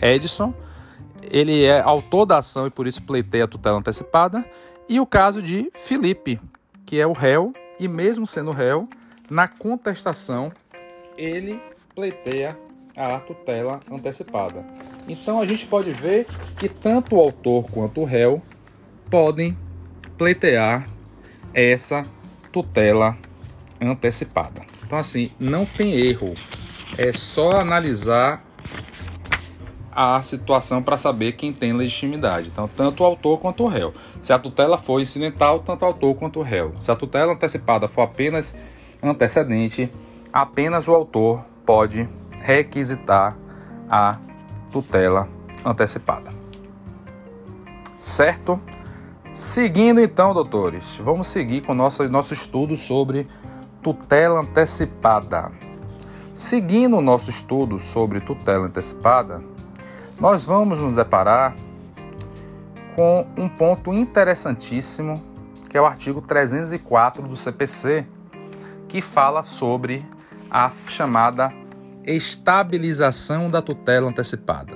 Edson, 0.00 0.54
ele 1.30 1.64
é 1.64 1.80
autor 1.80 2.24
da 2.24 2.38
ação 2.38 2.66
e 2.66 2.70
por 2.70 2.86
isso 2.86 3.02
pleiteia 3.02 3.44
a 3.44 3.48
tutela 3.48 3.78
antecipada, 3.78 4.44
e 4.88 4.98
o 4.98 5.06
caso 5.06 5.42
de 5.42 5.70
Felipe, 5.74 6.40
que 6.86 6.98
é 6.98 7.06
o 7.06 7.12
réu 7.12 7.52
e 7.78 7.86
mesmo 7.86 8.26
sendo 8.26 8.52
réu, 8.52 8.88
na 9.28 9.46
contestação 9.46 10.50
ele 11.16 11.60
pleiteia 11.98 12.56
a 12.96 13.18
tutela 13.18 13.80
antecipada. 13.90 14.64
Então 15.08 15.40
a 15.40 15.46
gente 15.46 15.66
pode 15.66 15.90
ver 15.90 16.26
que 16.56 16.68
tanto 16.68 17.16
o 17.16 17.20
autor 17.20 17.68
quanto 17.72 18.02
o 18.02 18.04
réu 18.04 18.40
podem 19.10 19.58
pleitear 20.16 20.88
essa 21.52 22.06
tutela 22.52 23.18
antecipada. 23.80 24.62
Então 24.86 24.96
assim, 24.96 25.32
não 25.40 25.66
tem 25.66 25.92
erro. 25.92 26.34
É 26.96 27.10
só 27.10 27.58
analisar 27.58 28.44
a 29.90 30.22
situação 30.22 30.80
para 30.80 30.96
saber 30.96 31.32
quem 31.32 31.52
tem 31.52 31.72
legitimidade. 31.72 32.46
Então, 32.52 32.68
tanto 32.68 33.02
o 33.02 33.06
autor 33.06 33.40
quanto 33.40 33.64
o 33.64 33.66
réu. 33.66 33.92
Se 34.20 34.32
a 34.32 34.38
tutela 34.38 34.78
for 34.78 35.00
incidental, 35.00 35.58
tanto 35.58 35.82
o 35.82 35.86
autor 35.86 36.14
quanto 36.14 36.38
o 36.38 36.42
réu. 36.42 36.72
Se 36.80 36.92
a 36.92 36.94
tutela 36.94 37.32
antecipada 37.32 37.88
for 37.88 38.02
apenas 38.02 38.56
antecedente, 39.02 39.90
apenas 40.32 40.86
o 40.86 40.94
autor 40.94 41.44
pode 41.68 42.08
requisitar 42.40 43.36
a 43.90 44.16
tutela 44.70 45.28
antecipada. 45.62 46.32
Certo? 47.94 48.58
Seguindo 49.34 50.00
então, 50.00 50.32
doutores, 50.32 50.98
vamos 51.04 51.26
seguir 51.26 51.60
com 51.60 51.74
nosso, 51.74 52.08
nosso 52.08 52.32
estudo 52.32 52.74
sobre 52.74 53.28
tutela 53.82 54.40
antecipada. 54.40 55.52
Seguindo 56.32 56.96
o 56.96 57.02
nosso 57.02 57.28
estudo 57.28 57.78
sobre 57.78 58.20
tutela 58.20 58.64
antecipada, 58.64 59.42
nós 60.18 60.46
vamos 60.46 60.78
nos 60.78 60.94
deparar 60.94 61.54
com 62.96 63.26
um 63.36 63.46
ponto 63.46 63.92
interessantíssimo, 63.92 65.22
que 65.68 65.76
é 65.76 65.82
o 65.82 65.84
artigo 65.84 66.22
304 66.22 67.28
do 67.28 67.36
CPC, 67.36 68.06
que 68.88 69.02
fala 69.02 69.42
sobre 69.42 70.02
a 70.50 70.70
chamada 70.88 71.52
estabilização 72.14 73.50
da 73.50 73.60
tutela 73.60 74.08
antecipada. 74.08 74.74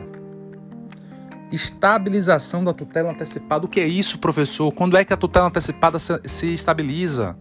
Estabilização 1.51 2.65
da 2.65 2.73
tutela 2.73 3.11
antecipada. 3.11 3.67
O 3.67 3.69
que 3.69 3.81
é 3.81 3.87
isso, 3.87 4.19
professor? 4.19 4.73
Quando 4.73 4.97
é 4.97 5.05
que 5.05 5.13
a 5.13 5.17
tutela 5.17 5.47
antecipada 5.47 5.99
se 5.99 6.53
estabiliza? 6.53 7.37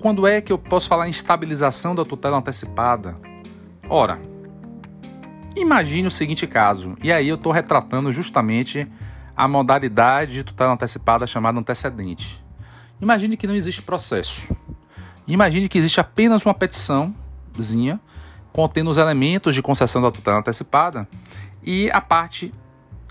Quando 0.00 0.26
é 0.26 0.40
que 0.40 0.52
eu 0.52 0.58
posso 0.58 0.88
falar 0.88 1.06
em 1.06 1.10
estabilização 1.10 1.94
da 1.94 2.04
tutela 2.04 2.38
antecipada? 2.38 3.16
Ora, 3.88 4.20
imagine 5.54 6.08
o 6.08 6.10
seguinte 6.10 6.46
caso, 6.46 6.96
e 7.02 7.12
aí 7.12 7.28
eu 7.28 7.36
estou 7.36 7.52
retratando 7.52 8.12
justamente 8.12 8.90
a 9.36 9.46
modalidade 9.46 10.32
de 10.32 10.44
tutela 10.44 10.72
antecipada 10.72 11.26
chamada 11.26 11.58
antecedente. 11.58 12.42
Imagine 13.00 13.36
que 13.36 13.46
não 13.46 13.54
existe 13.54 13.82
processo. 13.82 14.48
Imagine 15.26 15.68
que 15.68 15.78
existe 15.78 16.00
apenas 16.00 16.44
uma 16.44 16.54
petiçãozinha 16.54 18.00
contendo 18.52 18.90
os 18.90 18.98
elementos 18.98 19.54
de 19.54 19.62
concessão 19.62 20.02
da 20.02 20.10
tutela 20.10 20.38
antecipada 20.38 21.08
e 21.62 21.90
a 21.90 22.00
parte 22.00 22.52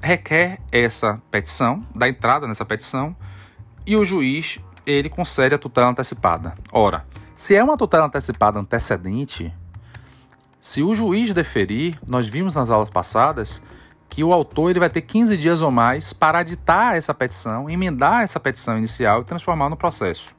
requer 0.02 0.60
essa 0.72 1.22
petição, 1.30 1.86
da 1.94 2.08
entrada 2.08 2.48
nessa 2.48 2.66
petição, 2.66 3.16
e 3.86 3.96
o 3.96 4.04
juiz 4.04 4.60
ele 4.86 5.10
concede 5.10 5.56
a 5.56 5.58
tutela 5.58 5.90
antecipada. 5.90 6.56
Ora, 6.72 7.06
se 7.36 7.56
é 7.56 7.64
uma 7.64 7.78
tutela 7.78 8.06
antecipada 8.06 8.60
antecedente, 8.60 9.54
se 10.60 10.84
o 10.84 10.94
juiz 10.94 11.34
deferir, 11.34 11.98
nós 12.06 12.28
vimos 12.28 12.56
nas 12.56 12.70
aulas 12.70 12.90
passadas 12.90 13.62
que 14.10 14.24
o 14.24 14.34
autor 14.34 14.70
ele 14.70 14.80
vai 14.80 14.90
ter 14.90 15.02
15 15.02 15.38
dias 15.38 15.62
ou 15.62 15.72
mais 15.72 16.12
para 16.12 16.42
editar 16.42 16.96
essa 16.96 17.14
petição, 17.14 17.70
emendar 17.70 18.24
essa 18.24 18.40
petição 18.40 18.78
inicial 18.78 19.22
e 19.22 19.26
transformar 19.26 19.70
no 19.70 19.78
processo. 19.78 20.36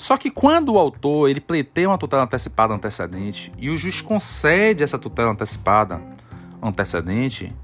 Só 0.00 0.16
que 0.16 0.30
quando 0.30 0.72
o 0.72 0.78
autor 0.78 1.28
ele 1.28 1.42
pleiteia 1.42 1.86
uma 1.86 1.98
tutela 1.98 2.22
antecipada 2.22 2.72
antecedente 2.72 3.52
e 3.58 3.68
o 3.68 3.76
juiz 3.76 4.00
concede 4.00 4.82
essa 4.82 4.98
tutela 4.98 5.30
antecipada 5.30 6.00
antecedente, 6.62 7.54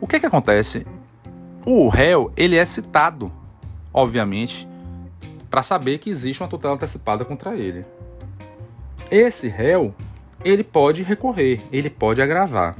o 0.00 0.06
que 0.06 0.16
é 0.16 0.20
que 0.20 0.24
acontece? 0.24 0.86
O 1.66 1.90
réu 1.90 2.32
ele 2.34 2.56
é 2.56 2.64
citado, 2.64 3.30
obviamente, 3.92 4.66
para 5.50 5.62
saber 5.62 5.98
que 5.98 6.08
existe 6.08 6.42
uma 6.42 6.48
tutela 6.48 6.72
antecipada 6.72 7.26
contra 7.26 7.54
ele. 7.54 7.84
Esse 9.10 9.46
réu 9.46 9.94
ele 10.42 10.64
pode 10.64 11.02
recorrer, 11.02 11.60
ele 11.70 11.90
pode 11.90 12.22
agravar. 12.22 12.74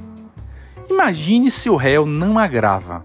Imagine 0.88 1.50
se 1.50 1.69
o 1.69 1.76
réu 1.76 2.07
não 2.07 2.38
agrava. 2.38 3.05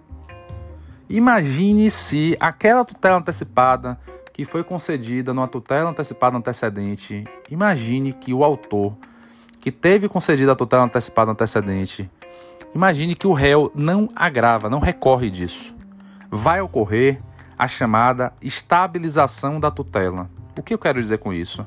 Imagine 1.10 1.92
se 1.92 2.38
aquela 2.40 2.86
tutela 2.86 3.18
antecipada 3.18 4.00
que 4.34 4.46
foi 4.46 4.64
concedida 4.64 5.34
numa 5.34 5.48
tutela 5.48 5.90
antecipada 5.90 6.38
antecedente, 6.38 7.26
imagine 7.50 8.14
que 8.14 8.34
o 8.34 8.44
autor 8.44 8.96
que 9.60 9.72
teve 9.72 10.10
concedida 10.10 10.54
a 10.54 10.56
tutela 10.56 10.84
antecipada 10.84 11.32
antecedente, 11.32 12.10
imagine 12.74 13.16
que 13.16 13.28
o 13.28 13.34
réu 13.34 13.72
não 13.76 14.10
agrava, 14.16 14.70
não 14.70 14.80
recorre 14.80 15.30
disso. 15.30 15.76
Vai 16.30 16.62
ocorrer 16.62 17.22
a 17.58 17.68
chamada 17.68 18.34
estabilização 18.42 19.60
da 19.60 19.70
tutela. 19.70 20.30
O 20.58 20.64
que 20.64 20.74
eu 20.74 20.80
quero 20.80 21.00
dizer 21.00 21.20
com 21.20 21.32
isso? 21.32 21.66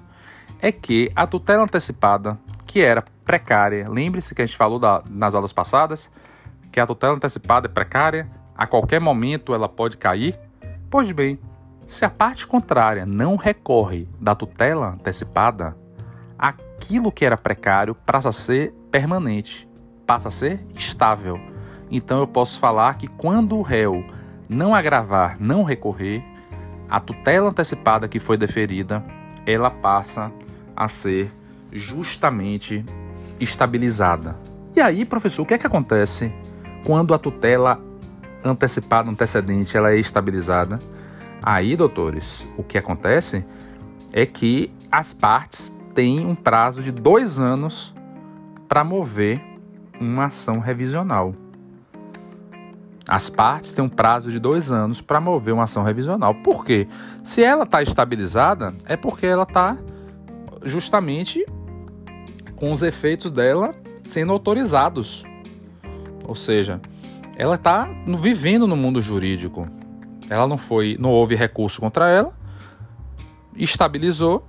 É 0.61 0.73
que 0.73 1.13
a 1.15 1.27
tutela 1.27 1.63
antecipada, 1.63 2.39
que 2.67 2.81
era 2.81 3.05
precária, 3.25 3.89
lembre-se 3.89 4.35
que 4.35 4.43
a 4.43 4.47
gente 4.47 4.57
falou 4.57 4.79
da, 4.79 5.03
nas 5.09 5.35
aulas 5.35 5.53
passadas, 5.53 6.11
que 6.73 6.81
a 6.81 6.87
tutela 6.87 7.15
antecipada 7.15 7.69
é 7.69 7.71
precária, 7.71 8.29
a 8.57 8.67
qualquer 8.67 9.01
momento 9.01 9.55
ela 9.55 9.69
pode 9.69 9.97
cair. 9.97 10.37
Pois 10.91 11.11
bem, 11.13 11.39
se 11.87 12.05
a 12.05 12.11
parte 12.11 12.47
contrária 12.47 13.05
não 13.05 13.37
recorre 13.37 14.09
da 14.21 14.35
tutela 14.35 14.95
antecipada, 14.95 15.77
aquilo 16.39 17.13
que 17.13 17.25
era 17.25 17.37
precário 17.37 17.95
passa 17.95 18.31
a 18.31 18.33
ser 18.33 18.73
permanente, 18.91 19.69
passa 20.07 20.29
a 20.29 20.31
ser 20.31 20.65
estável. 20.75 21.39
Então 21.91 22.21
eu 22.21 22.27
posso 22.27 22.59
falar 22.59 22.97
que 22.97 23.07
quando 23.07 23.57
o 23.57 23.63
réu 23.63 24.05
não 24.49 24.75
agravar, 24.75 25.37
não 25.39 25.63
recorrer, 25.63 26.25
a 26.89 27.01
tutela 27.01 27.51
antecipada 27.51 28.09
que 28.09 28.19
foi 28.19 28.37
deferida, 28.37 29.05
ela 29.47 29.71
passa 29.71 30.33
a 30.77 30.89
ser 30.89 31.33
justamente 31.73 32.85
estabilizada. 33.41 34.39
E 34.77 34.81
aí, 34.81 35.05
professor, 35.05 35.43
o 35.43 35.47
que 35.47 35.55
é 35.55 35.59
que 35.59 35.67
acontece 35.67 36.33
quando 36.85 37.15
a 37.15 37.19
tutela 37.19 37.81
antecipada 38.45 39.11
antecedente 39.11 39.77
ela 39.77 39.93
é 39.93 39.99
estabilizada? 39.99 40.79
Aí, 41.47 41.77
doutores, 41.77 42.49
o 42.57 42.63
que 42.63 42.79
acontece 42.79 43.45
é 44.15 44.25
que 44.25 44.73
as 44.91 45.13
partes 45.13 45.77
têm 45.95 46.25
um 46.25 46.35
prazo 46.35 46.83
de 46.83 46.91
dois 46.91 47.39
anos 47.39 47.95
para 48.67 48.83
mover 48.83 49.45
uma 50.01 50.25
ação 50.25 50.59
revisional. 50.59 51.35
As 53.07 53.29
partes 53.29 53.75
têm 53.75 53.85
um 53.85 53.91
prazo 53.91 54.31
de 54.31 54.39
dois 54.39 54.73
anos 54.73 55.03
para 55.03 55.21
mover 55.21 55.53
uma 55.53 55.65
ação 55.65 55.83
revisional. 55.83 56.35
Por 56.37 56.65
quê? 56.65 56.89
Se 57.23 57.45
ela 57.45 57.65
está 57.65 57.83
estabilizada, 57.83 58.75
é 58.87 58.97
porque 58.97 59.27
ela 59.27 59.43
está 59.43 59.77
justamente 60.63 61.45
com 62.57 62.73
os 62.73 62.83
efeitos 62.83 63.31
dela 63.31 63.75
sendo 64.03 64.33
autorizados. 64.33 65.25
Ou 66.27 66.35
seja, 66.35 66.81
ela 67.37 67.57
está 67.57 67.87
vivendo 68.19 68.67
no 68.67 68.77
mundo 68.77 69.03
jurídico. 69.03 69.69
Ela 70.29 70.47
não 70.47 70.59
foi, 70.59 70.97
não 70.99 71.11
houve 71.11 71.35
recurso 71.35 71.81
contra 71.81 72.09
ela, 72.09 72.33
estabilizou 73.57 74.47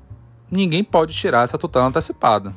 ninguém 0.50 0.84
pode 0.84 1.14
tirar 1.14 1.44
essa 1.44 1.58
tutela 1.58 1.88
antecipada. 1.88 2.54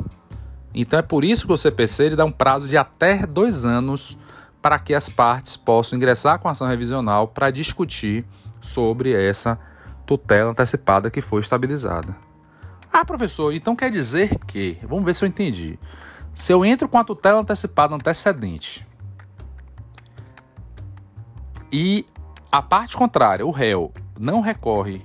Então 0.74 0.98
é 0.98 1.02
por 1.02 1.24
isso 1.24 1.46
que 1.46 1.52
o 1.52 1.56
CPC 1.56 2.04
ele 2.04 2.16
dá 2.16 2.24
um 2.24 2.32
prazo 2.32 2.68
de 2.68 2.76
até 2.76 3.26
dois 3.26 3.64
anos 3.64 4.18
para 4.60 4.78
que 4.78 4.94
as 4.94 5.08
partes 5.08 5.56
possam 5.56 5.96
ingressar 5.96 6.38
com 6.38 6.48
ação 6.48 6.66
revisional 6.66 7.28
para 7.28 7.50
discutir 7.50 8.24
sobre 8.60 9.12
essa 9.12 9.58
tutela 10.06 10.50
antecipada 10.50 11.10
que 11.10 11.20
foi 11.20 11.40
estabilizada. 11.40 12.16
Ah, 12.92 13.04
professor, 13.04 13.52
então 13.54 13.76
quer 13.76 13.90
dizer 13.90 14.36
que, 14.46 14.78
vamos 14.82 15.04
ver 15.04 15.14
se 15.14 15.24
eu 15.24 15.28
entendi. 15.28 15.78
Se 16.34 16.52
eu 16.52 16.64
entro 16.64 16.88
com 16.88 16.98
a 16.98 17.04
tutela 17.04 17.40
antecipada 17.40 17.94
antecedente 17.94 18.86
e 21.70 22.06
a 22.50 22.62
parte 22.62 22.96
contrária, 22.96 23.46
o 23.46 23.50
réu, 23.50 23.92
não 24.18 24.40
recorre, 24.40 25.04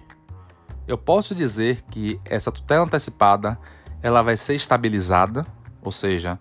eu 0.88 0.98
posso 0.98 1.36
dizer 1.36 1.82
que 1.90 2.20
essa 2.26 2.52
tutela 2.52 2.86
antecipada 2.86 3.58
ela 4.02 4.22
vai 4.22 4.36
ser 4.36 4.56
estabilizada, 4.56 5.46
ou 5.82 5.92
seja, 5.92 6.40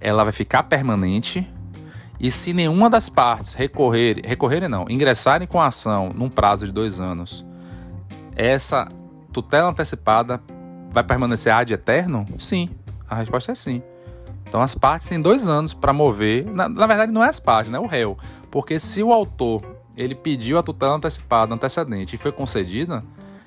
ela 0.00 0.24
vai 0.24 0.32
ficar 0.32 0.64
permanente. 0.64 1.48
E 2.18 2.30
se 2.30 2.52
nenhuma 2.52 2.88
das 2.88 3.08
partes 3.08 3.54
recorrer, 3.54 4.20
recorrerem 4.24 4.68
não, 4.68 4.84
ingressarem 4.88 5.46
com 5.46 5.60
a 5.60 5.66
ação 5.66 6.10
num 6.14 6.28
prazo 6.28 6.66
de 6.66 6.72
dois 6.72 7.00
anos, 7.00 7.44
essa 8.36 8.88
tutela 9.32 9.70
antecipada 9.70 10.40
vai 10.90 11.02
permanecer 11.02 11.52
ad 11.52 11.72
eterno? 11.72 12.26
Sim, 12.38 12.70
a 13.08 13.16
resposta 13.16 13.52
é 13.52 13.54
sim. 13.54 13.82
Então 14.46 14.60
as 14.60 14.74
partes 14.74 15.08
têm 15.08 15.20
dois 15.20 15.48
anos 15.48 15.74
para 15.74 15.92
mover. 15.92 16.46
Na, 16.46 16.68
na, 16.68 16.86
verdade, 16.86 17.10
não 17.10 17.24
é 17.24 17.28
as 17.28 17.40
partes, 17.40 17.72
né? 17.72 17.78
O 17.78 17.86
réu. 17.86 18.16
Porque 18.50 18.78
se 18.78 19.02
o 19.02 19.12
autor 19.12 19.73
ele 19.96 20.14
pediu 20.14 20.58
a 20.58 20.62
tutela 20.62 20.94
antecipada 20.94 21.54
antecedente 21.54 22.16
e 22.16 22.18
foi 22.18 22.32
concedida, 22.32 23.04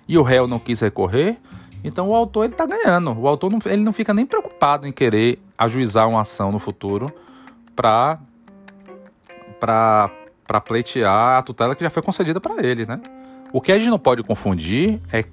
e 0.08 0.18
o 0.18 0.24
réu 0.24 0.48
não 0.48 0.60
quis 0.60 0.80
recorrer, 0.80 1.38
então 1.84 2.10
o 2.10 2.16
autor 2.16 2.46
ele 2.46 2.54
está 2.54 2.66
ganhando. 2.66 3.12
O 3.18 3.28
autor 3.28 3.52
não, 3.52 3.60
ele 3.66 3.84
não 3.84 3.94
fica 3.94 4.14
nem 4.14 4.26
preocupado 4.26 4.88
em 4.88 4.92
querer 4.92 5.40
ajuizar 5.58 6.08
uma 6.08 6.22
ação 6.22 6.52
no 6.52 6.60
futuro 6.60 7.12
para 7.76 8.20
para 9.60 10.62
pleitear 10.62 11.40
a 11.40 11.42
tutela 11.42 11.76
que 11.76 11.84
já 11.84 11.90
foi 11.90 12.04
concedida 12.04 12.40
para 12.40 12.66
ele, 12.66 12.86
né? 12.86 13.02
O 13.52 13.60
que 13.60 13.72
a 13.72 13.80
gente 13.80 13.90
não 13.90 14.00
pode 14.00 14.22
confundir 14.24 15.02
é, 15.12 15.24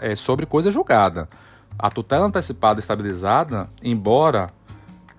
é 0.00 0.14
sobre 0.14 0.46
coisa 0.46 0.70
julgada. 0.70 1.28
A 1.78 1.90
tutela 1.90 2.26
antecipada 2.26 2.78
estabilizada, 2.78 3.68
embora 3.82 4.50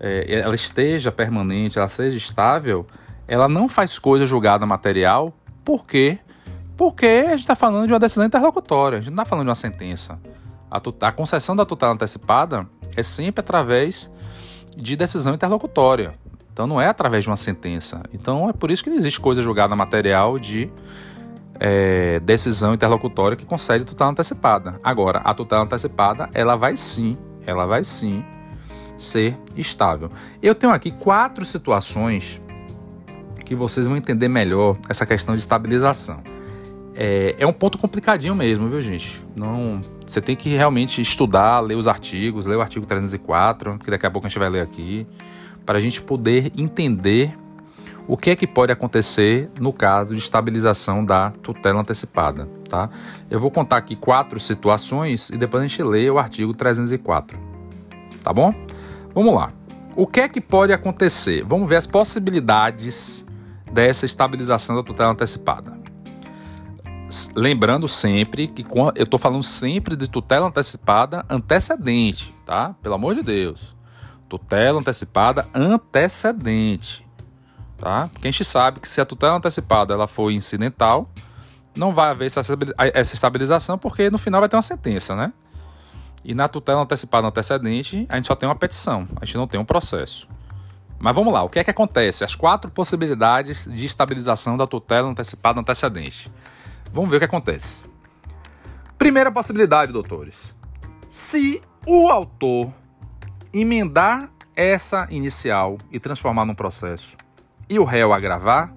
é, 0.00 0.40
ela 0.40 0.54
esteja 0.54 1.12
permanente, 1.12 1.78
ela 1.78 1.88
seja 1.88 2.16
estável, 2.16 2.86
ela 3.28 3.46
não 3.46 3.68
faz 3.68 3.98
coisa 3.98 4.26
julgada 4.26 4.64
material, 4.64 5.34
por 5.64 5.84
quê? 5.84 6.18
Porque 6.76 7.06
a 7.06 7.30
gente 7.32 7.40
está 7.40 7.54
falando 7.54 7.86
de 7.86 7.92
uma 7.92 7.98
decisão 7.98 8.24
interlocutória, 8.24 8.98
a 8.98 9.00
gente 9.02 9.10
não 9.12 9.22
está 9.22 9.28
falando 9.28 9.44
de 9.44 9.50
uma 9.50 9.54
sentença. 9.54 10.18
A, 10.70 10.80
a 11.06 11.12
concessão 11.12 11.54
da 11.54 11.66
tutela 11.66 11.92
antecipada 11.92 12.66
é 12.96 13.02
sempre 13.02 13.40
através 13.40 14.10
de 14.74 14.96
decisão 14.96 15.34
interlocutória. 15.34 16.14
Então 16.52 16.66
não 16.66 16.80
é 16.80 16.88
através 16.88 17.24
de 17.24 17.30
uma 17.30 17.36
sentença. 17.36 18.02
Então 18.12 18.48
é 18.48 18.52
por 18.52 18.70
isso 18.70 18.82
que 18.82 18.90
não 18.90 18.96
existe 18.96 19.20
coisa 19.20 19.42
julgada 19.42 19.76
material 19.76 20.38
de 20.38 20.70
é, 21.60 22.20
decisão 22.20 22.74
interlocutória 22.74 23.36
que 23.36 23.44
concede 23.44 23.84
tutela 23.84 24.10
antecipada. 24.10 24.80
Agora, 24.82 25.18
a 25.18 25.34
tutela 25.34 25.62
antecipada, 25.62 26.30
ela 26.32 26.56
vai 26.56 26.76
sim, 26.76 27.16
ela 27.46 27.66
vai 27.66 27.84
sim 27.84 28.24
ser 28.96 29.36
estável. 29.56 30.08
Eu 30.42 30.54
tenho 30.54 30.72
aqui 30.72 30.90
quatro 30.90 31.44
situações 31.44 32.40
que 33.48 33.54
vocês 33.54 33.86
vão 33.86 33.96
entender 33.96 34.28
melhor 34.28 34.76
essa 34.90 35.06
questão 35.06 35.34
de 35.34 35.40
estabilização. 35.40 36.22
É, 36.94 37.34
é 37.38 37.46
um 37.46 37.52
ponto 37.52 37.78
complicadinho 37.78 38.34
mesmo, 38.34 38.68
viu, 38.68 38.78
gente? 38.82 39.24
Não, 39.34 39.80
você 40.04 40.20
tem 40.20 40.36
que 40.36 40.50
realmente 40.50 41.00
estudar, 41.00 41.60
ler 41.60 41.74
os 41.74 41.88
artigos, 41.88 42.44
ler 42.44 42.56
o 42.56 42.60
artigo 42.60 42.84
304, 42.84 43.78
que 43.78 43.90
daqui 43.90 44.04
a 44.04 44.10
pouco 44.10 44.26
a 44.26 44.28
gente 44.28 44.38
vai 44.38 44.50
ler 44.50 44.60
aqui, 44.60 45.06
para 45.64 45.78
a 45.78 45.80
gente 45.80 46.02
poder 46.02 46.52
entender 46.58 47.34
o 48.06 48.18
que 48.18 48.30
é 48.30 48.36
que 48.36 48.46
pode 48.46 48.70
acontecer 48.70 49.50
no 49.58 49.72
caso 49.72 50.14
de 50.14 50.20
estabilização 50.20 51.02
da 51.02 51.30
tutela 51.30 51.80
antecipada, 51.80 52.46
tá? 52.68 52.90
Eu 53.30 53.40
vou 53.40 53.50
contar 53.50 53.78
aqui 53.78 53.96
quatro 53.96 54.38
situações 54.38 55.30
e 55.30 55.38
depois 55.38 55.62
a 55.62 55.66
gente 55.66 55.82
lê 55.82 56.10
o 56.10 56.18
artigo 56.18 56.52
304, 56.52 57.38
tá 58.22 58.30
bom? 58.30 58.52
Vamos 59.14 59.34
lá. 59.34 59.52
O 59.96 60.06
que 60.06 60.20
é 60.20 60.28
que 60.28 60.40
pode 60.40 60.72
acontecer? 60.72 61.44
Vamos 61.44 61.66
ver 61.66 61.76
as 61.76 61.86
possibilidades 61.86 63.26
dessa 63.72 64.06
estabilização 64.06 64.76
da 64.76 64.82
tutela 64.82 65.12
antecipada. 65.12 65.78
Lembrando 67.34 67.88
sempre 67.88 68.48
que 68.48 68.66
eu 68.94 69.04
estou 69.04 69.18
falando 69.18 69.42
sempre 69.42 69.96
de 69.96 70.08
tutela 70.08 70.46
antecipada 70.46 71.24
antecedente, 71.28 72.34
tá? 72.44 72.74
Pelo 72.82 72.94
amor 72.94 73.14
de 73.14 73.22
Deus. 73.22 73.76
Tutela 74.28 74.78
antecipada 74.78 75.48
antecedente 75.54 77.08
tá? 77.78 78.10
Porque 78.12 78.28
a 78.28 78.30
gente 78.30 78.44
sabe 78.44 78.80
que 78.80 78.88
se 78.88 79.00
a 79.00 79.06
tutela 79.06 79.36
antecipada 79.36 79.94
ela 79.94 80.06
for 80.06 80.30
incidental, 80.30 81.08
não 81.74 81.94
vai 81.94 82.10
haver 82.10 82.26
essa 82.26 83.14
estabilização, 83.14 83.78
porque 83.78 84.10
no 84.10 84.18
final 84.18 84.40
vai 84.40 84.48
ter 84.48 84.56
uma 84.56 84.62
sentença, 84.62 85.14
né? 85.14 85.32
E 86.24 86.34
na 86.34 86.48
tutela 86.48 86.82
antecipada 86.82 87.28
antecedente, 87.28 88.04
a 88.08 88.16
gente 88.16 88.26
só 88.26 88.34
tem 88.34 88.48
uma 88.48 88.56
petição, 88.56 89.08
a 89.20 89.24
gente 89.24 89.36
não 89.36 89.46
tem 89.46 89.58
um 89.58 89.64
processo. 89.64 90.28
Mas 91.00 91.14
vamos 91.14 91.32
lá, 91.32 91.42
o 91.42 91.48
que 91.48 91.58
é 91.58 91.64
que 91.64 91.70
acontece? 91.70 92.24
As 92.24 92.34
quatro 92.34 92.70
possibilidades 92.70 93.64
de 93.70 93.84
estabilização 93.84 94.56
da 94.56 94.66
tutela 94.66 95.08
antecipada 95.08 95.60
antecedente. 95.60 96.30
Vamos 96.92 97.10
ver 97.10 97.16
o 97.16 97.18
que 97.20 97.26
acontece. 97.26 97.84
Primeira 98.96 99.30
possibilidade, 99.30 99.92
doutores. 99.92 100.54
Se 101.08 101.62
o 101.86 102.08
autor 102.08 102.72
emendar 103.54 104.28
essa 104.56 105.06
inicial 105.10 105.78
e 105.92 106.00
transformar 106.00 106.44
num 106.44 106.54
processo, 106.54 107.16
e 107.70 107.78
o 107.78 107.84
réu 107.84 108.12
agravar, 108.12 108.72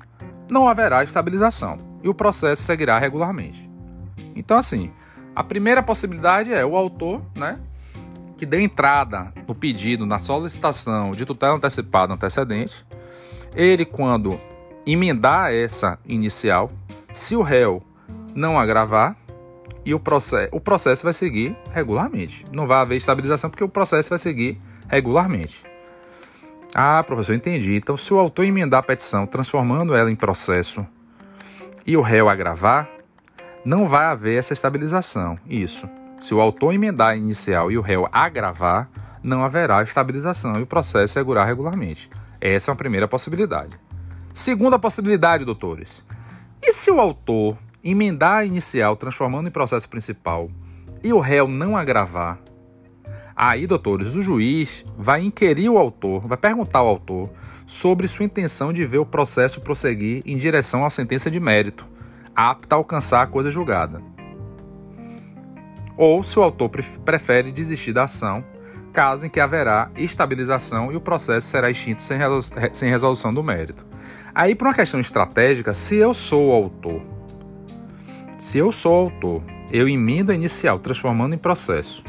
não 0.49 0.67
haverá 0.67 1.03
estabilização 1.03 1.77
e 2.03 2.09
o 2.09 2.13
processo 2.13 2.61
seguirá 2.61 2.99
regularmente. 2.99 3.69
Então, 4.35 4.57
assim, 4.57 4.91
a 5.35 5.43
primeira 5.43 5.81
possibilidade 5.81 6.53
é 6.53 6.65
o 6.65 6.75
autor, 6.75 7.21
né, 7.35 7.59
que 8.41 8.45
deu 8.47 8.59
entrada 8.59 9.31
no 9.47 9.53
pedido, 9.53 10.03
na 10.03 10.17
solicitação 10.17 11.11
de 11.11 11.27
tutela 11.27 11.53
antecipada 11.53 12.11
antecedente, 12.11 12.83
ele, 13.55 13.85
quando 13.85 14.41
emendar 14.83 15.53
essa 15.53 15.99
inicial, 16.07 16.71
se 17.13 17.35
o 17.35 17.43
réu 17.43 17.83
não 18.33 18.59
agravar, 18.59 19.15
e 19.85 19.93
o 19.93 19.99
processo, 19.99 20.49
o 20.51 20.59
processo 20.59 21.03
vai 21.03 21.13
seguir 21.13 21.55
regularmente. 21.71 22.43
Não 22.51 22.65
vai 22.65 22.81
haver 22.81 22.95
estabilização 22.95 23.47
porque 23.47 23.63
o 23.63 23.69
processo 23.69 24.09
vai 24.09 24.17
seguir 24.17 24.59
regularmente. 24.87 25.63
Ah, 26.73 27.03
professor, 27.03 27.35
entendi. 27.35 27.75
Então, 27.75 27.95
se 27.95 28.11
o 28.11 28.17
autor 28.17 28.45
emendar 28.45 28.79
a 28.79 28.83
petição 28.83 29.27
transformando 29.27 29.93
ela 29.93 30.09
em 30.09 30.15
processo 30.15 30.83
e 31.85 31.95
o 31.95 32.01
réu 32.01 32.27
agravar, 32.27 32.89
não 33.63 33.87
vai 33.87 34.05
haver 34.05 34.39
essa 34.39 34.53
estabilização. 34.53 35.37
Isso. 35.47 35.87
Se 36.21 36.33
o 36.33 36.39
autor 36.39 36.73
emendar 36.73 37.17
inicial 37.17 37.71
e 37.71 37.77
o 37.77 37.81
réu 37.81 38.07
agravar, 38.11 38.89
não 39.23 39.43
haverá 39.43 39.81
estabilização 39.81 40.59
e 40.59 40.63
o 40.63 40.67
processo 40.67 41.13
seguirá 41.13 41.43
regularmente. 41.43 42.09
Essa 42.39 42.69
é 42.69 42.71
uma 42.71 42.77
primeira 42.77 43.07
possibilidade. 43.07 43.77
Segunda 44.33 44.79
possibilidade, 44.79 45.43
doutores. 45.43 46.03
E 46.61 46.73
se 46.73 46.91
o 46.91 47.01
autor 47.01 47.57
emendar 47.83 48.37
a 48.37 48.45
inicial 48.45 48.95
transformando 48.95 49.47
em 49.47 49.51
processo 49.51 49.89
principal 49.89 50.49
e 51.03 51.11
o 51.11 51.19
réu 51.19 51.47
não 51.47 51.75
agravar, 51.75 52.39
Aí, 53.35 53.65
doutores, 53.65 54.15
o 54.15 54.21
juiz 54.21 54.85
vai 54.95 55.23
inquirir 55.23 55.67
o 55.67 55.77
autor, 55.79 56.27
vai 56.27 56.37
perguntar 56.37 56.79
ao 56.79 56.87
autor 56.87 57.27
sobre 57.65 58.07
sua 58.07 58.25
intenção 58.25 58.71
de 58.71 58.85
ver 58.85 58.99
o 58.99 59.05
processo 59.05 59.61
prosseguir 59.61 60.21
em 60.27 60.37
direção 60.37 60.85
à 60.85 60.91
sentença 60.91 61.31
de 61.31 61.39
mérito, 61.39 61.87
apta 62.35 62.75
a 62.75 62.77
alcançar 62.77 63.23
a 63.23 63.27
coisa 63.27 63.49
julgada. 63.49 63.99
Ou 66.01 66.23
se 66.23 66.39
o 66.39 66.41
autor 66.41 66.67
prefere 67.05 67.51
desistir 67.51 67.93
da 67.93 68.05
ação, 68.05 68.43
caso 68.91 69.23
em 69.23 69.29
que 69.29 69.39
haverá 69.39 69.91
estabilização 69.95 70.91
e 70.91 70.95
o 70.95 70.99
processo 70.99 71.47
será 71.47 71.69
extinto 71.69 72.01
sem 72.01 72.89
resolução 72.89 73.31
do 73.31 73.43
mérito. 73.43 73.85
Aí, 74.33 74.55
por 74.55 74.65
uma 74.65 74.73
questão 74.73 74.99
estratégica, 74.99 75.75
se 75.75 75.97
eu 75.97 76.11
sou 76.11 76.51
autor, 76.51 77.03
se 78.35 78.57
eu 78.57 78.71
sou 78.71 78.95
autor, 78.95 79.43
eu 79.71 79.87
emendo 79.87 80.31
a 80.31 80.35
inicial, 80.35 80.79
transformando 80.79 81.35
em 81.35 81.37
processo 81.37 82.03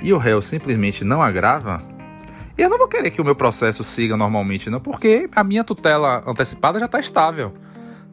e 0.00 0.14
o 0.14 0.16
réu 0.16 0.40
simplesmente 0.40 1.04
não 1.04 1.20
agrava, 1.20 1.82
eu 2.56 2.70
não 2.70 2.78
vou 2.78 2.88
querer 2.88 3.10
que 3.10 3.20
o 3.20 3.24
meu 3.24 3.36
processo 3.36 3.84
siga 3.84 4.16
normalmente, 4.16 4.70
não, 4.70 4.80
porque 4.80 5.28
a 5.36 5.44
minha 5.44 5.62
tutela 5.62 6.24
antecipada 6.26 6.78
já 6.78 6.86
está 6.86 6.98
estável. 6.98 7.52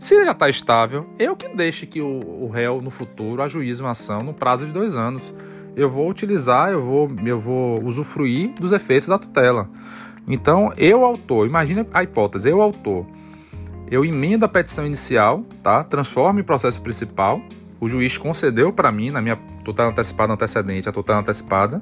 Se 0.03 0.25
já 0.25 0.33
está 0.33 0.49
estável, 0.49 1.07
eu 1.17 1.33
que 1.33 1.47
deixe 1.47 1.85
que 1.85 2.01
o, 2.01 2.43
o 2.43 2.49
réu 2.49 2.81
no 2.81 2.89
futuro 2.89 3.41
ajuize 3.41 3.81
uma 3.81 3.91
ação 3.91 4.19
no 4.19 4.33
prazo 4.33 4.65
de 4.65 4.73
dois 4.73 4.97
anos. 4.97 5.23
Eu 5.77 5.89
vou 5.89 6.09
utilizar, 6.09 6.69
eu 6.71 6.83
vou, 6.83 7.09
eu 7.25 7.39
vou 7.39 7.81
usufruir 7.81 8.51
dos 8.59 8.73
efeitos 8.73 9.07
da 9.07 9.17
tutela. 9.17 9.69
Então, 10.27 10.73
eu, 10.75 11.05
autor, 11.05 11.47
imagine 11.47 11.87
a 11.93 12.03
hipótese, 12.03 12.49
eu, 12.49 12.61
autor, 12.61 13.05
eu 13.89 14.03
emendo 14.03 14.43
a 14.43 14.49
petição 14.49 14.85
inicial, 14.85 15.45
tá? 15.63 15.85
transformo 15.85 16.37
em 16.37 16.43
processo 16.43 16.81
principal, 16.81 17.39
o 17.79 17.87
juiz 17.87 18.17
concedeu 18.17 18.73
para 18.73 18.91
mim, 18.91 19.09
na 19.09 19.21
minha 19.21 19.37
tutela 19.63 19.87
antecipada 19.87 20.33
antecedente, 20.33 20.89
a 20.89 20.91
tutela 20.91 21.19
antecipada, 21.19 21.81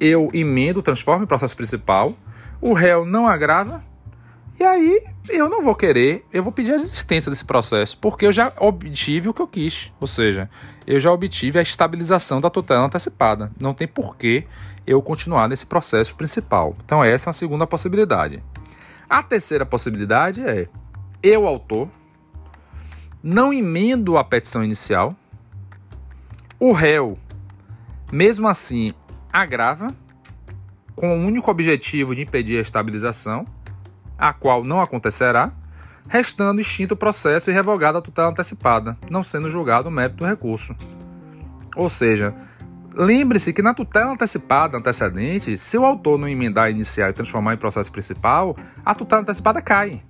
eu 0.00 0.30
emendo, 0.32 0.80
transformo 0.80 1.24
em 1.24 1.26
processo 1.26 1.54
principal, 1.54 2.14
o 2.58 2.72
réu 2.72 3.04
não 3.04 3.26
agrava, 3.26 3.84
e 4.58 4.62
aí 4.62 5.02
eu 5.28 5.48
não 5.48 5.62
vou 5.62 5.74
querer, 5.74 6.24
eu 6.32 6.42
vou 6.42 6.52
pedir 6.52 6.74
a 6.74 6.76
desistência 6.76 7.30
desse 7.30 7.44
processo, 7.44 7.98
porque 7.98 8.26
eu 8.26 8.32
já 8.32 8.52
obtive 8.58 9.28
o 9.28 9.34
que 9.34 9.42
eu 9.42 9.48
quis. 9.48 9.92
Ou 10.00 10.06
seja, 10.06 10.48
eu 10.86 11.00
já 11.00 11.10
obtive 11.10 11.58
a 11.58 11.62
estabilização 11.62 12.40
da 12.40 12.50
tutela 12.50 12.84
antecipada. 12.84 13.50
Não 13.58 13.74
tem 13.74 13.88
porquê 13.88 14.46
eu 14.86 15.00
continuar 15.02 15.48
nesse 15.48 15.66
processo 15.66 16.14
principal. 16.14 16.76
Então, 16.84 17.02
essa 17.02 17.30
é 17.30 17.32
a 17.32 17.34
segunda 17.34 17.66
possibilidade. 17.66 18.42
A 19.08 19.22
terceira 19.22 19.64
possibilidade 19.64 20.42
é 20.42 20.68
eu, 21.22 21.46
autor, 21.46 21.88
não 23.22 23.52
emendo 23.52 24.18
a 24.18 24.24
petição 24.24 24.62
inicial, 24.62 25.16
o 26.60 26.72
réu, 26.72 27.18
mesmo 28.12 28.46
assim, 28.46 28.92
agrava, 29.32 29.88
com 30.94 31.18
o 31.18 31.26
único 31.26 31.50
objetivo 31.50 32.14
de 32.14 32.22
impedir 32.22 32.58
a 32.58 32.60
estabilização 32.62 33.46
a 34.18 34.32
qual 34.32 34.64
não 34.64 34.80
acontecerá, 34.80 35.52
restando 36.08 36.60
extinto 36.60 36.94
o 36.94 36.96
processo 36.96 37.50
e 37.50 37.54
revogada 37.54 37.98
a 37.98 38.02
tutela 38.02 38.28
antecipada, 38.28 38.96
não 39.10 39.22
sendo 39.22 39.50
julgado 39.50 39.88
o 39.88 39.92
mérito 39.92 40.18
do 40.18 40.26
recurso. 40.26 40.74
Ou 41.76 41.88
seja, 41.88 42.34
lembre-se 42.94 43.52
que 43.52 43.62
na 43.62 43.74
tutela 43.74 44.12
antecipada 44.12 44.78
antecedente, 44.78 45.56
se 45.58 45.76
o 45.78 45.84
autor 45.84 46.18
não 46.18 46.28
emendar 46.28 46.70
inicial 46.70 47.10
e 47.10 47.12
transformar 47.12 47.54
em 47.54 47.58
processo 47.58 47.90
principal, 47.90 48.56
a 48.84 48.94
tutela 48.94 49.22
antecipada 49.22 49.60
cai. 49.60 50.02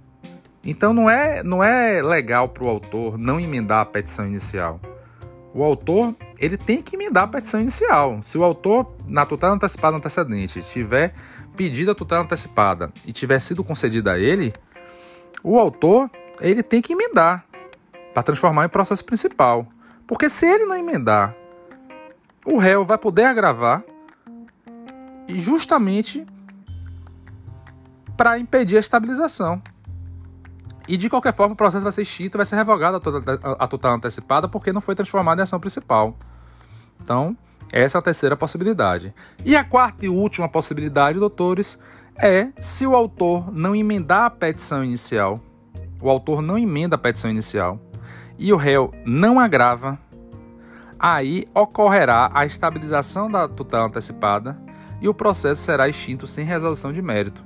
Então 0.62 0.94
não 0.94 1.08
é, 1.10 1.42
não 1.42 1.62
é 1.62 2.02
legal 2.02 2.48
para 2.48 2.64
o 2.64 2.68
autor 2.68 3.18
não 3.18 3.38
emendar 3.38 3.80
a 3.80 3.86
petição 3.86 4.26
inicial. 4.26 4.80
O 5.52 5.62
autor 5.62 6.14
ele 6.38 6.56
tem 6.56 6.82
que 6.82 6.96
emendar 6.96 7.24
a 7.24 7.28
petição 7.28 7.60
inicial. 7.60 8.20
Se 8.22 8.36
o 8.36 8.44
autor, 8.44 8.96
na 9.06 9.24
tutela 9.24 9.54
antecipada 9.54 9.96
antecedente, 9.96 10.62
tiver 10.62 11.14
pedido 11.56 11.92
a 11.92 11.94
tutela 11.94 12.22
antecipada 12.22 12.92
e 13.04 13.12
tiver 13.12 13.38
sido 13.38 13.62
concedida 13.62 14.12
a 14.12 14.18
ele, 14.18 14.52
o 15.42 15.58
autor 15.58 16.10
ele 16.40 16.62
tem 16.62 16.82
que 16.82 16.92
emendar 16.92 17.44
para 18.12 18.22
transformar 18.22 18.64
em 18.64 18.68
processo 18.68 19.04
principal. 19.04 19.66
Porque 20.06 20.28
se 20.28 20.46
ele 20.46 20.66
não 20.66 20.76
emendar, 20.76 21.34
o 22.44 22.58
réu 22.58 22.84
vai 22.84 22.98
poder 22.98 23.24
agravar 23.24 23.82
e 25.26 25.38
justamente 25.38 26.26
para 28.16 28.38
impedir 28.38 28.76
a 28.76 28.80
estabilização. 28.80 29.62
E 30.86 30.96
de 30.96 31.08
qualquer 31.08 31.32
forma, 31.32 31.54
o 31.54 31.56
processo 31.56 31.82
vai 31.82 31.92
ser 31.92 32.02
extinto, 32.02 32.36
vai 32.36 32.46
ser 32.46 32.56
revogado 32.56 33.00
a 33.58 33.66
tutela 33.66 33.94
antecipada 33.94 34.48
porque 34.48 34.72
não 34.72 34.80
foi 34.80 34.94
transformado 34.94 35.38
em 35.38 35.42
ação 35.42 35.58
principal. 35.58 36.16
Então, 37.02 37.36
essa 37.72 37.96
é 37.96 38.00
a 38.00 38.02
terceira 38.02 38.36
possibilidade. 38.36 39.14
E 39.44 39.56
a 39.56 39.64
quarta 39.64 40.04
e 40.04 40.08
última 40.08 40.48
possibilidade, 40.48 41.18
doutores, 41.18 41.78
é 42.16 42.48
se 42.60 42.86
o 42.86 42.94
autor 42.94 43.50
não 43.50 43.74
emendar 43.74 44.24
a 44.24 44.30
petição 44.30 44.84
inicial, 44.84 45.40
o 46.00 46.10
autor 46.10 46.42
não 46.42 46.58
emenda 46.58 46.96
a 46.96 46.98
petição 46.98 47.30
inicial 47.30 47.80
e 48.38 48.52
o 48.52 48.56
réu 48.56 48.92
não 49.06 49.40
agrava, 49.40 49.98
aí 50.98 51.46
ocorrerá 51.54 52.30
a 52.32 52.44
estabilização 52.44 53.30
da 53.30 53.48
tutela 53.48 53.86
antecipada 53.86 54.56
e 55.00 55.08
o 55.08 55.14
processo 55.14 55.62
será 55.62 55.88
extinto 55.88 56.26
sem 56.26 56.44
resolução 56.44 56.92
de 56.92 57.02
mérito, 57.02 57.42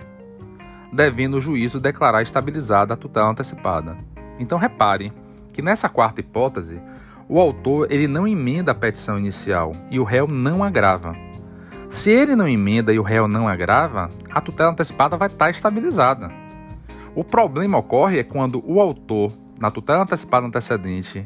devendo 0.92 1.34
o 1.34 1.40
juízo 1.40 1.80
declarar 1.80 2.22
estabilizada 2.22 2.94
a 2.94 2.96
tutela 2.96 3.28
antecipada. 3.28 3.96
Então 4.38 4.58
repare 4.58 5.12
que 5.52 5.62
nessa 5.62 5.88
quarta 5.88 6.20
hipótese, 6.20 6.80
o 7.28 7.40
autor 7.40 7.88
ele 7.90 8.06
não 8.06 8.26
emenda 8.26 8.72
a 8.72 8.74
petição 8.74 9.18
inicial 9.18 9.72
e 9.90 9.98
o 9.98 10.04
réu 10.04 10.26
não 10.26 10.64
agrava. 10.64 11.14
Se 11.88 12.10
ele 12.10 12.36
não 12.36 12.48
emenda 12.48 12.92
e 12.92 12.98
o 12.98 13.02
réu 13.02 13.26
não 13.26 13.48
agrava, 13.48 14.10
a 14.30 14.40
tutela 14.40 14.70
antecipada 14.70 15.16
vai 15.16 15.28
estar 15.28 15.50
estabilizada. 15.50 16.30
O 17.14 17.24
problema 17.24 17.78
ocorre 17.78 18.18
é 18.18 18.24
quando 18.24 18.62
o 18.66 18.80
autor, 18.80 19.32
na 19.58 19.70
tutela 19.70 20.02
antecipada 20.02 20.46
antecedente, 20.46 21.24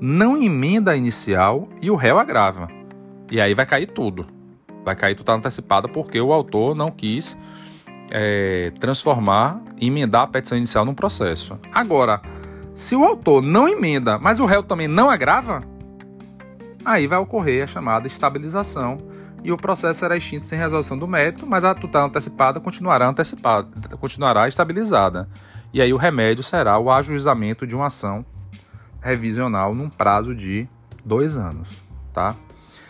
não 0.00 0.40
emenda 0.40 0.92
a 0.92 0.96
inicial 0.96 1.68
e 1.80 1.90
o 1.90 1.96
réu 1.96 2.18
agrava. 2.18 2.68
E 3.30 3.40
aí 3.40 3.54
vai 3.54 3.66
cair 3.66 3.86
tudo. 3.86 4.26
Vai 4.84 4.94
cair 4.94 5.14
tutela 5.14 5.38
antecipada 5.38 5.88
porque 5.88 6.20
o 6.20 6.32
autor 6.32 6.74
não 6.74 6.90
quis 6.90 7.36
é, 8.10 8.72
transformar, 8.78 9.60
emendar 9.80 10.22
a 10.22 10.26
petição 10.26 10.58
inicial 10.58 10.84
num 10.84 10.94
processo. 10.94 11.58
Agora, 11.72 12.20
se 12.74 12.96
o 12.96 13.04
autor 13.04 13.42
não 13.42 13.68
emenda, 13.68 14.18
mas 14.18 14.40
o 14.40 14.46
réu 14.46 14.62
também 14.62 14.88
não 14.88 15.10
agrava, 15.10 15.62
aí 16.84 17.06
vai 17.06 17.18
ocorrer 17.18 17.64
a 17.64 17.66
chamada 17.66 18.06
estabilização 18.06 18.98
e 19.44 19.52
o 19.52 19.56
processo 19.56 20.00
será 20.00 20.16
extinto 20.16 20.46
sem 20.46 20.58
resolução 20.58 20.98
do 20.98 21.06
mérito, 21.06 21.46
mas 21.46 21.64
a 21.64 21.74
tutela 21.74 22.06
antecipada 22.06 22.58
continuará 22.58 23.06
antecipada, 23.08 23.68
continuará 23.98 24.48
estabilizada. 24.48 25.28
E 25.72 25.82
aí 25.82 25.92
o 25.92 25.98
remédio 25.98 26.42
será 26.42 26.78
o 26.78 26.90
ajuizamento 26.90 27.66
de 27.66 27.76
uma 27.76 27.86
ação 27.86 28.24
revisional 29.02 29.74
num 29.74 29.90
prazo 29.90 30.34
de 30.34 30.66
dois 31.04 31.36
anos, 31.36 31.82
tá? 32.12 32.34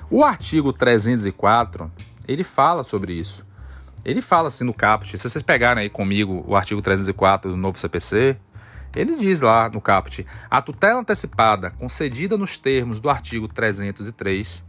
O 0.08 0.22
artigo 0.22 0.72
304 0.72 1.90
ele 2.28 2.44
fala 2.44 2.84
sobre 2.84 3.14
isso. 3.14 3.44
Ele 4.04 4.20
fala 4.20 4.48
assim 4.48 4.64
no 4.64 4.74
caput. 4.74 5.16
Se 5.16 5.28
vocês 5.28 5.42
pegarem 5.42 5.84
aí 5.84 5.90
comigo 5.90 6.44
o 6.46 6.54
artigo 6.54 6.82
304 6.82 7.50
do 7.50 7.56
novo 7.56 7.78
CPC, 7.78 8.36
ele 8.94 9.16
diz 9.16 9.40
lá 9.40 9.68
no 9.68 9.80
caput: 9.80 10.26
a 10.50 10.60
tutela 10.60 11.00
antecipada 11.00 11.70
concedida 11.70 12.36
nos 12.36 12.58
termos 12.58 13.00
do 13.00 13.08
artigo 13.08 13.48
303 13.48 14.64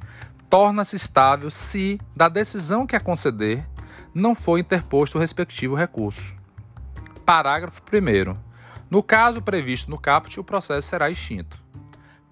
torna-se 0.49 0.95
estável 0.95 1.49
se, 1.49 1.99
da 2.15 2.29
decisão 2.29 2.85
que 2.85 2.95
a 2.95 2.99
conceder, 2.99 3.67
não 4.13 4.33
for 4.33 4.57
interposto 4.57 5.17
o 5.17 5.21
respectivo 5.21 5.75
recurso. 5.75 6.35
Parágrafo 7.25 7.81
1. 7.81 8.37
No 8.89 9.01
caso 9.01 9.41
previsto 9.41 9.89
no 9.89 9.97
caput, 9.97 10.39
o 10.39 10.43
processo 10.43 10.87
será 10.87 11.09
extinto. 11.09 11.59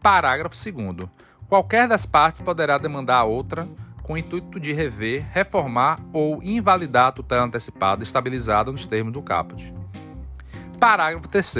Parágrafo 0.01 0.55
2. 0.55 1.09
Qualquer 1.49 1.87
das 1.87 2.05
partes 2.05 2.41
poderá 2.41 2.77
demandar 2.77 3.17
a 3.17 3.23
outra 3.23 3.67
com 4.03 4.13
o 4.13 4.17
intuito 4.17 4.59
de 4.59 4.73
rever, 4.73 5.25
reformar 5.31 5.99
ou 6.11 6.43
invalidar 6.43 7.07
a 7.07 7.11
tutela 7.11 7.45
antecipada 7.45 8.03
estabilizada 8.03 8.71
nos 8.71 8.85
termos 8.85 9.13
do 9.13 9.21
caput. 9.21 9.73
Parágrafo 10.79 11.29
3. 11.29 11.55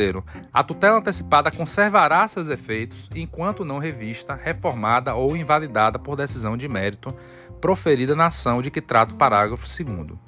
A 0.51 0.63
tutela 0.63 0.97
antecipada 0.97 1.49
conservará 1.49 2.27
seus 2.27 2.49
efeitos 2.49 3.10
enquanto 3.15 3.63
não 3.63 3.79
revista, 3.79 4.36
reformada 4.36 5.15
ou 5.15 5.38
invalidada 5.38 5.97
por 5.97 6.17
decisão 6.17 6.58
de 6.58 6.67
mérito 6.67 7.15
proferida 7.62 8.13
na 8.13 8.25
ação 8.25 8.62
de 8.62 8.69
que 8.69 8.82
trata 8.82 9.15
o 9.15 9.17
parágrafo 9.17 9.65
2. 9.65 10.19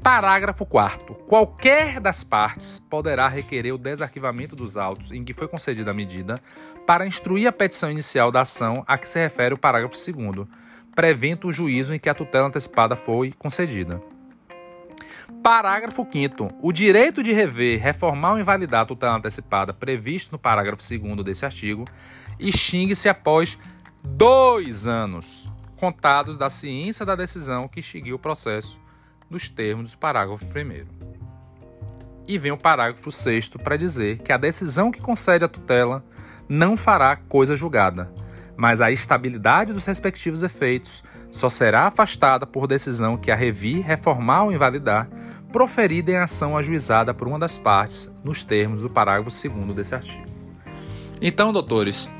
Parágrafo 0.00 0.64
4. 0.64 1.12
Qualquer 1.26 1.98
das 1.98 2.22
partes 2.22 2.78
poderá 2.88 3.26
requerer 3.26 3.74
o 3.74 3.78
desarquivamento 3.78 4.54
dos 4.54 4.76
autos 4.76 5.10
em 5.10 5.24
que 5.24 5.34
foi 5.34 5.48
concedida 5.48 5.90
a 5.90 5.94
medida 5.94 6.40
para 6.86 7.04
instruir 7.04 7.48
a 7.48 7.52
petição 7.52 7.90
inicial 7.90 8.30
da 8.30 8.42
ação 8.42 8.84
a 8.86 8.96
que 8.96 9.08
se 9.08 9.18
refere 9.18 9.54
o 9.54 9.58
parágrafo 9.58 9.96
2, 10.12 10.46
prevento 10.94 11.48
o 11.48 11.52
juízo 11.52 11.94
em 11.94 11.98
que 11.98 12.08
a 12.08 12.14
tutela 12.14 12.48
antecipada 12.48 12.96
foi 12.96 13.32
concedida. 13.32 14.02
Parágrafo 15.42 16.06
5 16.10 16.54
O 16.60 16.72
direito 16.72 17.22
de 17.22 17.32
rever, 17.32 17.80
reformar 17.80 18.32
ou 18.32 18.40
invalidar 18.40 18.82
a 18.82 18.86
tutela 18.86 19.16
antecipada 19.16 19.72
previsto 19.72 20.32
no 20.32 20.38
parágrafo 20.38 20.82
2 20.82 21.24
desse 21.24 21.44
artigo 21.44 21.84
extingue-se 22.38 23.08
após 23.08 23.58
dois 24.02 24.86
anos 24.86 25.48
contados 25.76 26.36
da 26.36 26.50
ciência 26.50 27.04
da 27.04 27.14
decisão 27.14 27.68
que 27.68 27.80
extinguiu 27.80 28.16
o 28.16 28.18
processo 28.18 28.80
nos 29.30 29.48
termos 29.48 29.92
do 29.92 29.98
parágrafo 29.98 30.44
1 30.44 30.86
E 32.26 32.38
vem 32.38 32.52
o 32.52 32.56
parágrafo 32.56 33.12
6 33.12 33.50
para 33.62 33.76
dizer 33.76 34.18
que 34.18 34.32
a 34.32 34.36
decisão 34.36 34.90
que 34.90 35.00
concede 35.00 35.44
a 35.44 35.48
tutela 35.48 36.04
não 36.48 36.76
fará 36.76 37.14
coisa 37.14 37.54
julgada, 37.54 38.10
mas 38.58 38.80
a 38.80 38.90
estabilidade 38.90 39.72
dos 39.72 39.84
respectivos 39.84 40.42
efeitos 40.42 41.04
só 41.30 41.48
será 41.48 41.86
afastada 41.86 42.44
por 42.44 42.66
decisão 42.66 43.16
que 43.16 43.30
a 43.30 43.36
revir, 43.36 43.86
reformar 43.86 44.42
ou 44.42 44.52
invalidar, 44.52 45.08
proferida 45.52 46.10
em 46.10 46.16
ação 46.16 46.56
ajuizada 46.56 47.14
por 47.14 47.28
uma 47.28 47.38
das 47.38 47.56
partes, 47.56 48.10
nos 48.24 48.42
termos 48.42 48.82
do 48.82 48.90
parágrafo 48.90 49.30
2 49.30 49.76
desse 49.76 49.94
artigo. 49.94 50.26
Então, 51.22 51.52
doutores, 51.52 52.10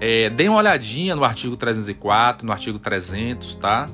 é, 0.00 0.30
deem 0.30 0.48
uma 0.48 0.58
olhadinha 0.58 1.16
no 1.16 1.24
artigo 1.24 1.56
304, 1.56 2.46
no 2.46 2.52
artigo 2.52 2.78
300, 2.78 3.56
tá? 3.56 3.90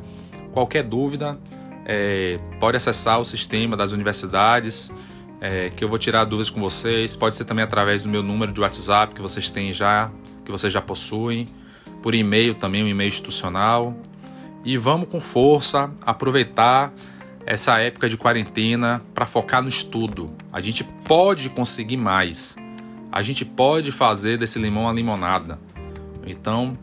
Qualquer 0.52 0.84
dúvida, 0.84 1.38
é, 1.86 2.38
pode 2.60 2.76
acessar 2.76 3.18
o 3.18 3.24
sistema 3.24 3.78
das 3.78 3.92
universidades, 3.92 4.92
é, 5.40 5.70
que 5.74 5.82
eu 5.82 5.88
vou 5.88 5.96
tirar 5.96 6.24
dúvidas 6.24 6.50
com 6.50 6.60
vocês. 6.60 7.16
Pode 7.16 7.34
ser 7.34 7.46
também 7.46 7.64
através 7.64 8.02
do 8.02 8.10
meu 8.10 8.22
número 8.22 8.52
de 8.52 8.60
WhatsApp 8.60 9.14
que 9.14 9.22
vocês 9.22 9.48
têm 9.48 9.72
já, 9.72 10.10
que 10.44 10.50
vocês 10.50 10.70
já 10.70 10.82
possuem, 10.82 11.48
por 12.02 12.14
e-mail 12.14 12.54
também, 12.54 12.82
um 12.82 12.88
e-mail 12.88 13.08
institucional 13.08 13.96
e 14.64 14.76
vamos 14.76 15.08
com 15.08 15.20
força 15.20 15.90
aproveitar 16.02 16.92
essa 17.46 17.78
época 17.78 18.08
de 18.08 18.16
quarentena 18.16 19.02
para 19.14 19.24
focar 19.24 19.62
no 19.62 19.68
estudo. 19.68 20.34
A 20.52 20.60
gente 20.60 20.84
pode 20.84 21.48
conseguir 21.48 21.96
mais. 21.96 22.56
A 23.10 23.22
gente 23.22 23.44
pode 23.44 23.90
fazer 23.90 24.36
desse 24.36 24.58
limão 24.58 24.82
uma 24.82 24.92
limonada. 24.92 25.58
Então, 26.26 26.76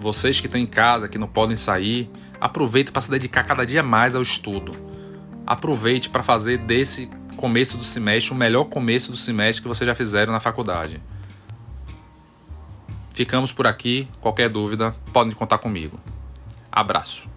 vocês 0.00 0.40
que 0.40 0.46
estão 0.46 0.60
em 0.60 0.66
casa, 0.66 1.08
que 1.08 1.18
não 1.18 1.26
podem 1.26 1.56
sair, 1.56 2.08
aproveite 2.40 2.92
para 2.92 3.00
se 3.00 3.10
dedicar 3.10 3.42
cada 3.42 3.66
dia 3.66 3.82
mais 3.82 4.14
ao 4.14 4.22
estudo. 4.22 4.72
Aproveite 5.44 6.08
para 6.08 6.22
fazer 6.22 6.58
desse 6.58 7.10
começo 7.36 7.76
do 7.76 7.84
semestre 7.84 8.32
o 8.32 8.36
melhor 8.36 8.64
começo 8.66 9.10
do 9.10 9.16
semestre 9.16 9.62
que 9.62 9.68
vocês 9.68 9.88
já 9.88 9.94
fizeram 9.94 10.32
na 10.32 10.38
faculdade. 10.38 11.02
Ficamos 13.12 13.52
por 13.52 13.66
aqui. 13.66 14.08
Qualquer 14.20 14.48
dúvida, 14.48 14.94
podem 15.12 15.32
contar 15.32 15.58
comigo. 15.58 15.98
Abraço. 16.70 17.28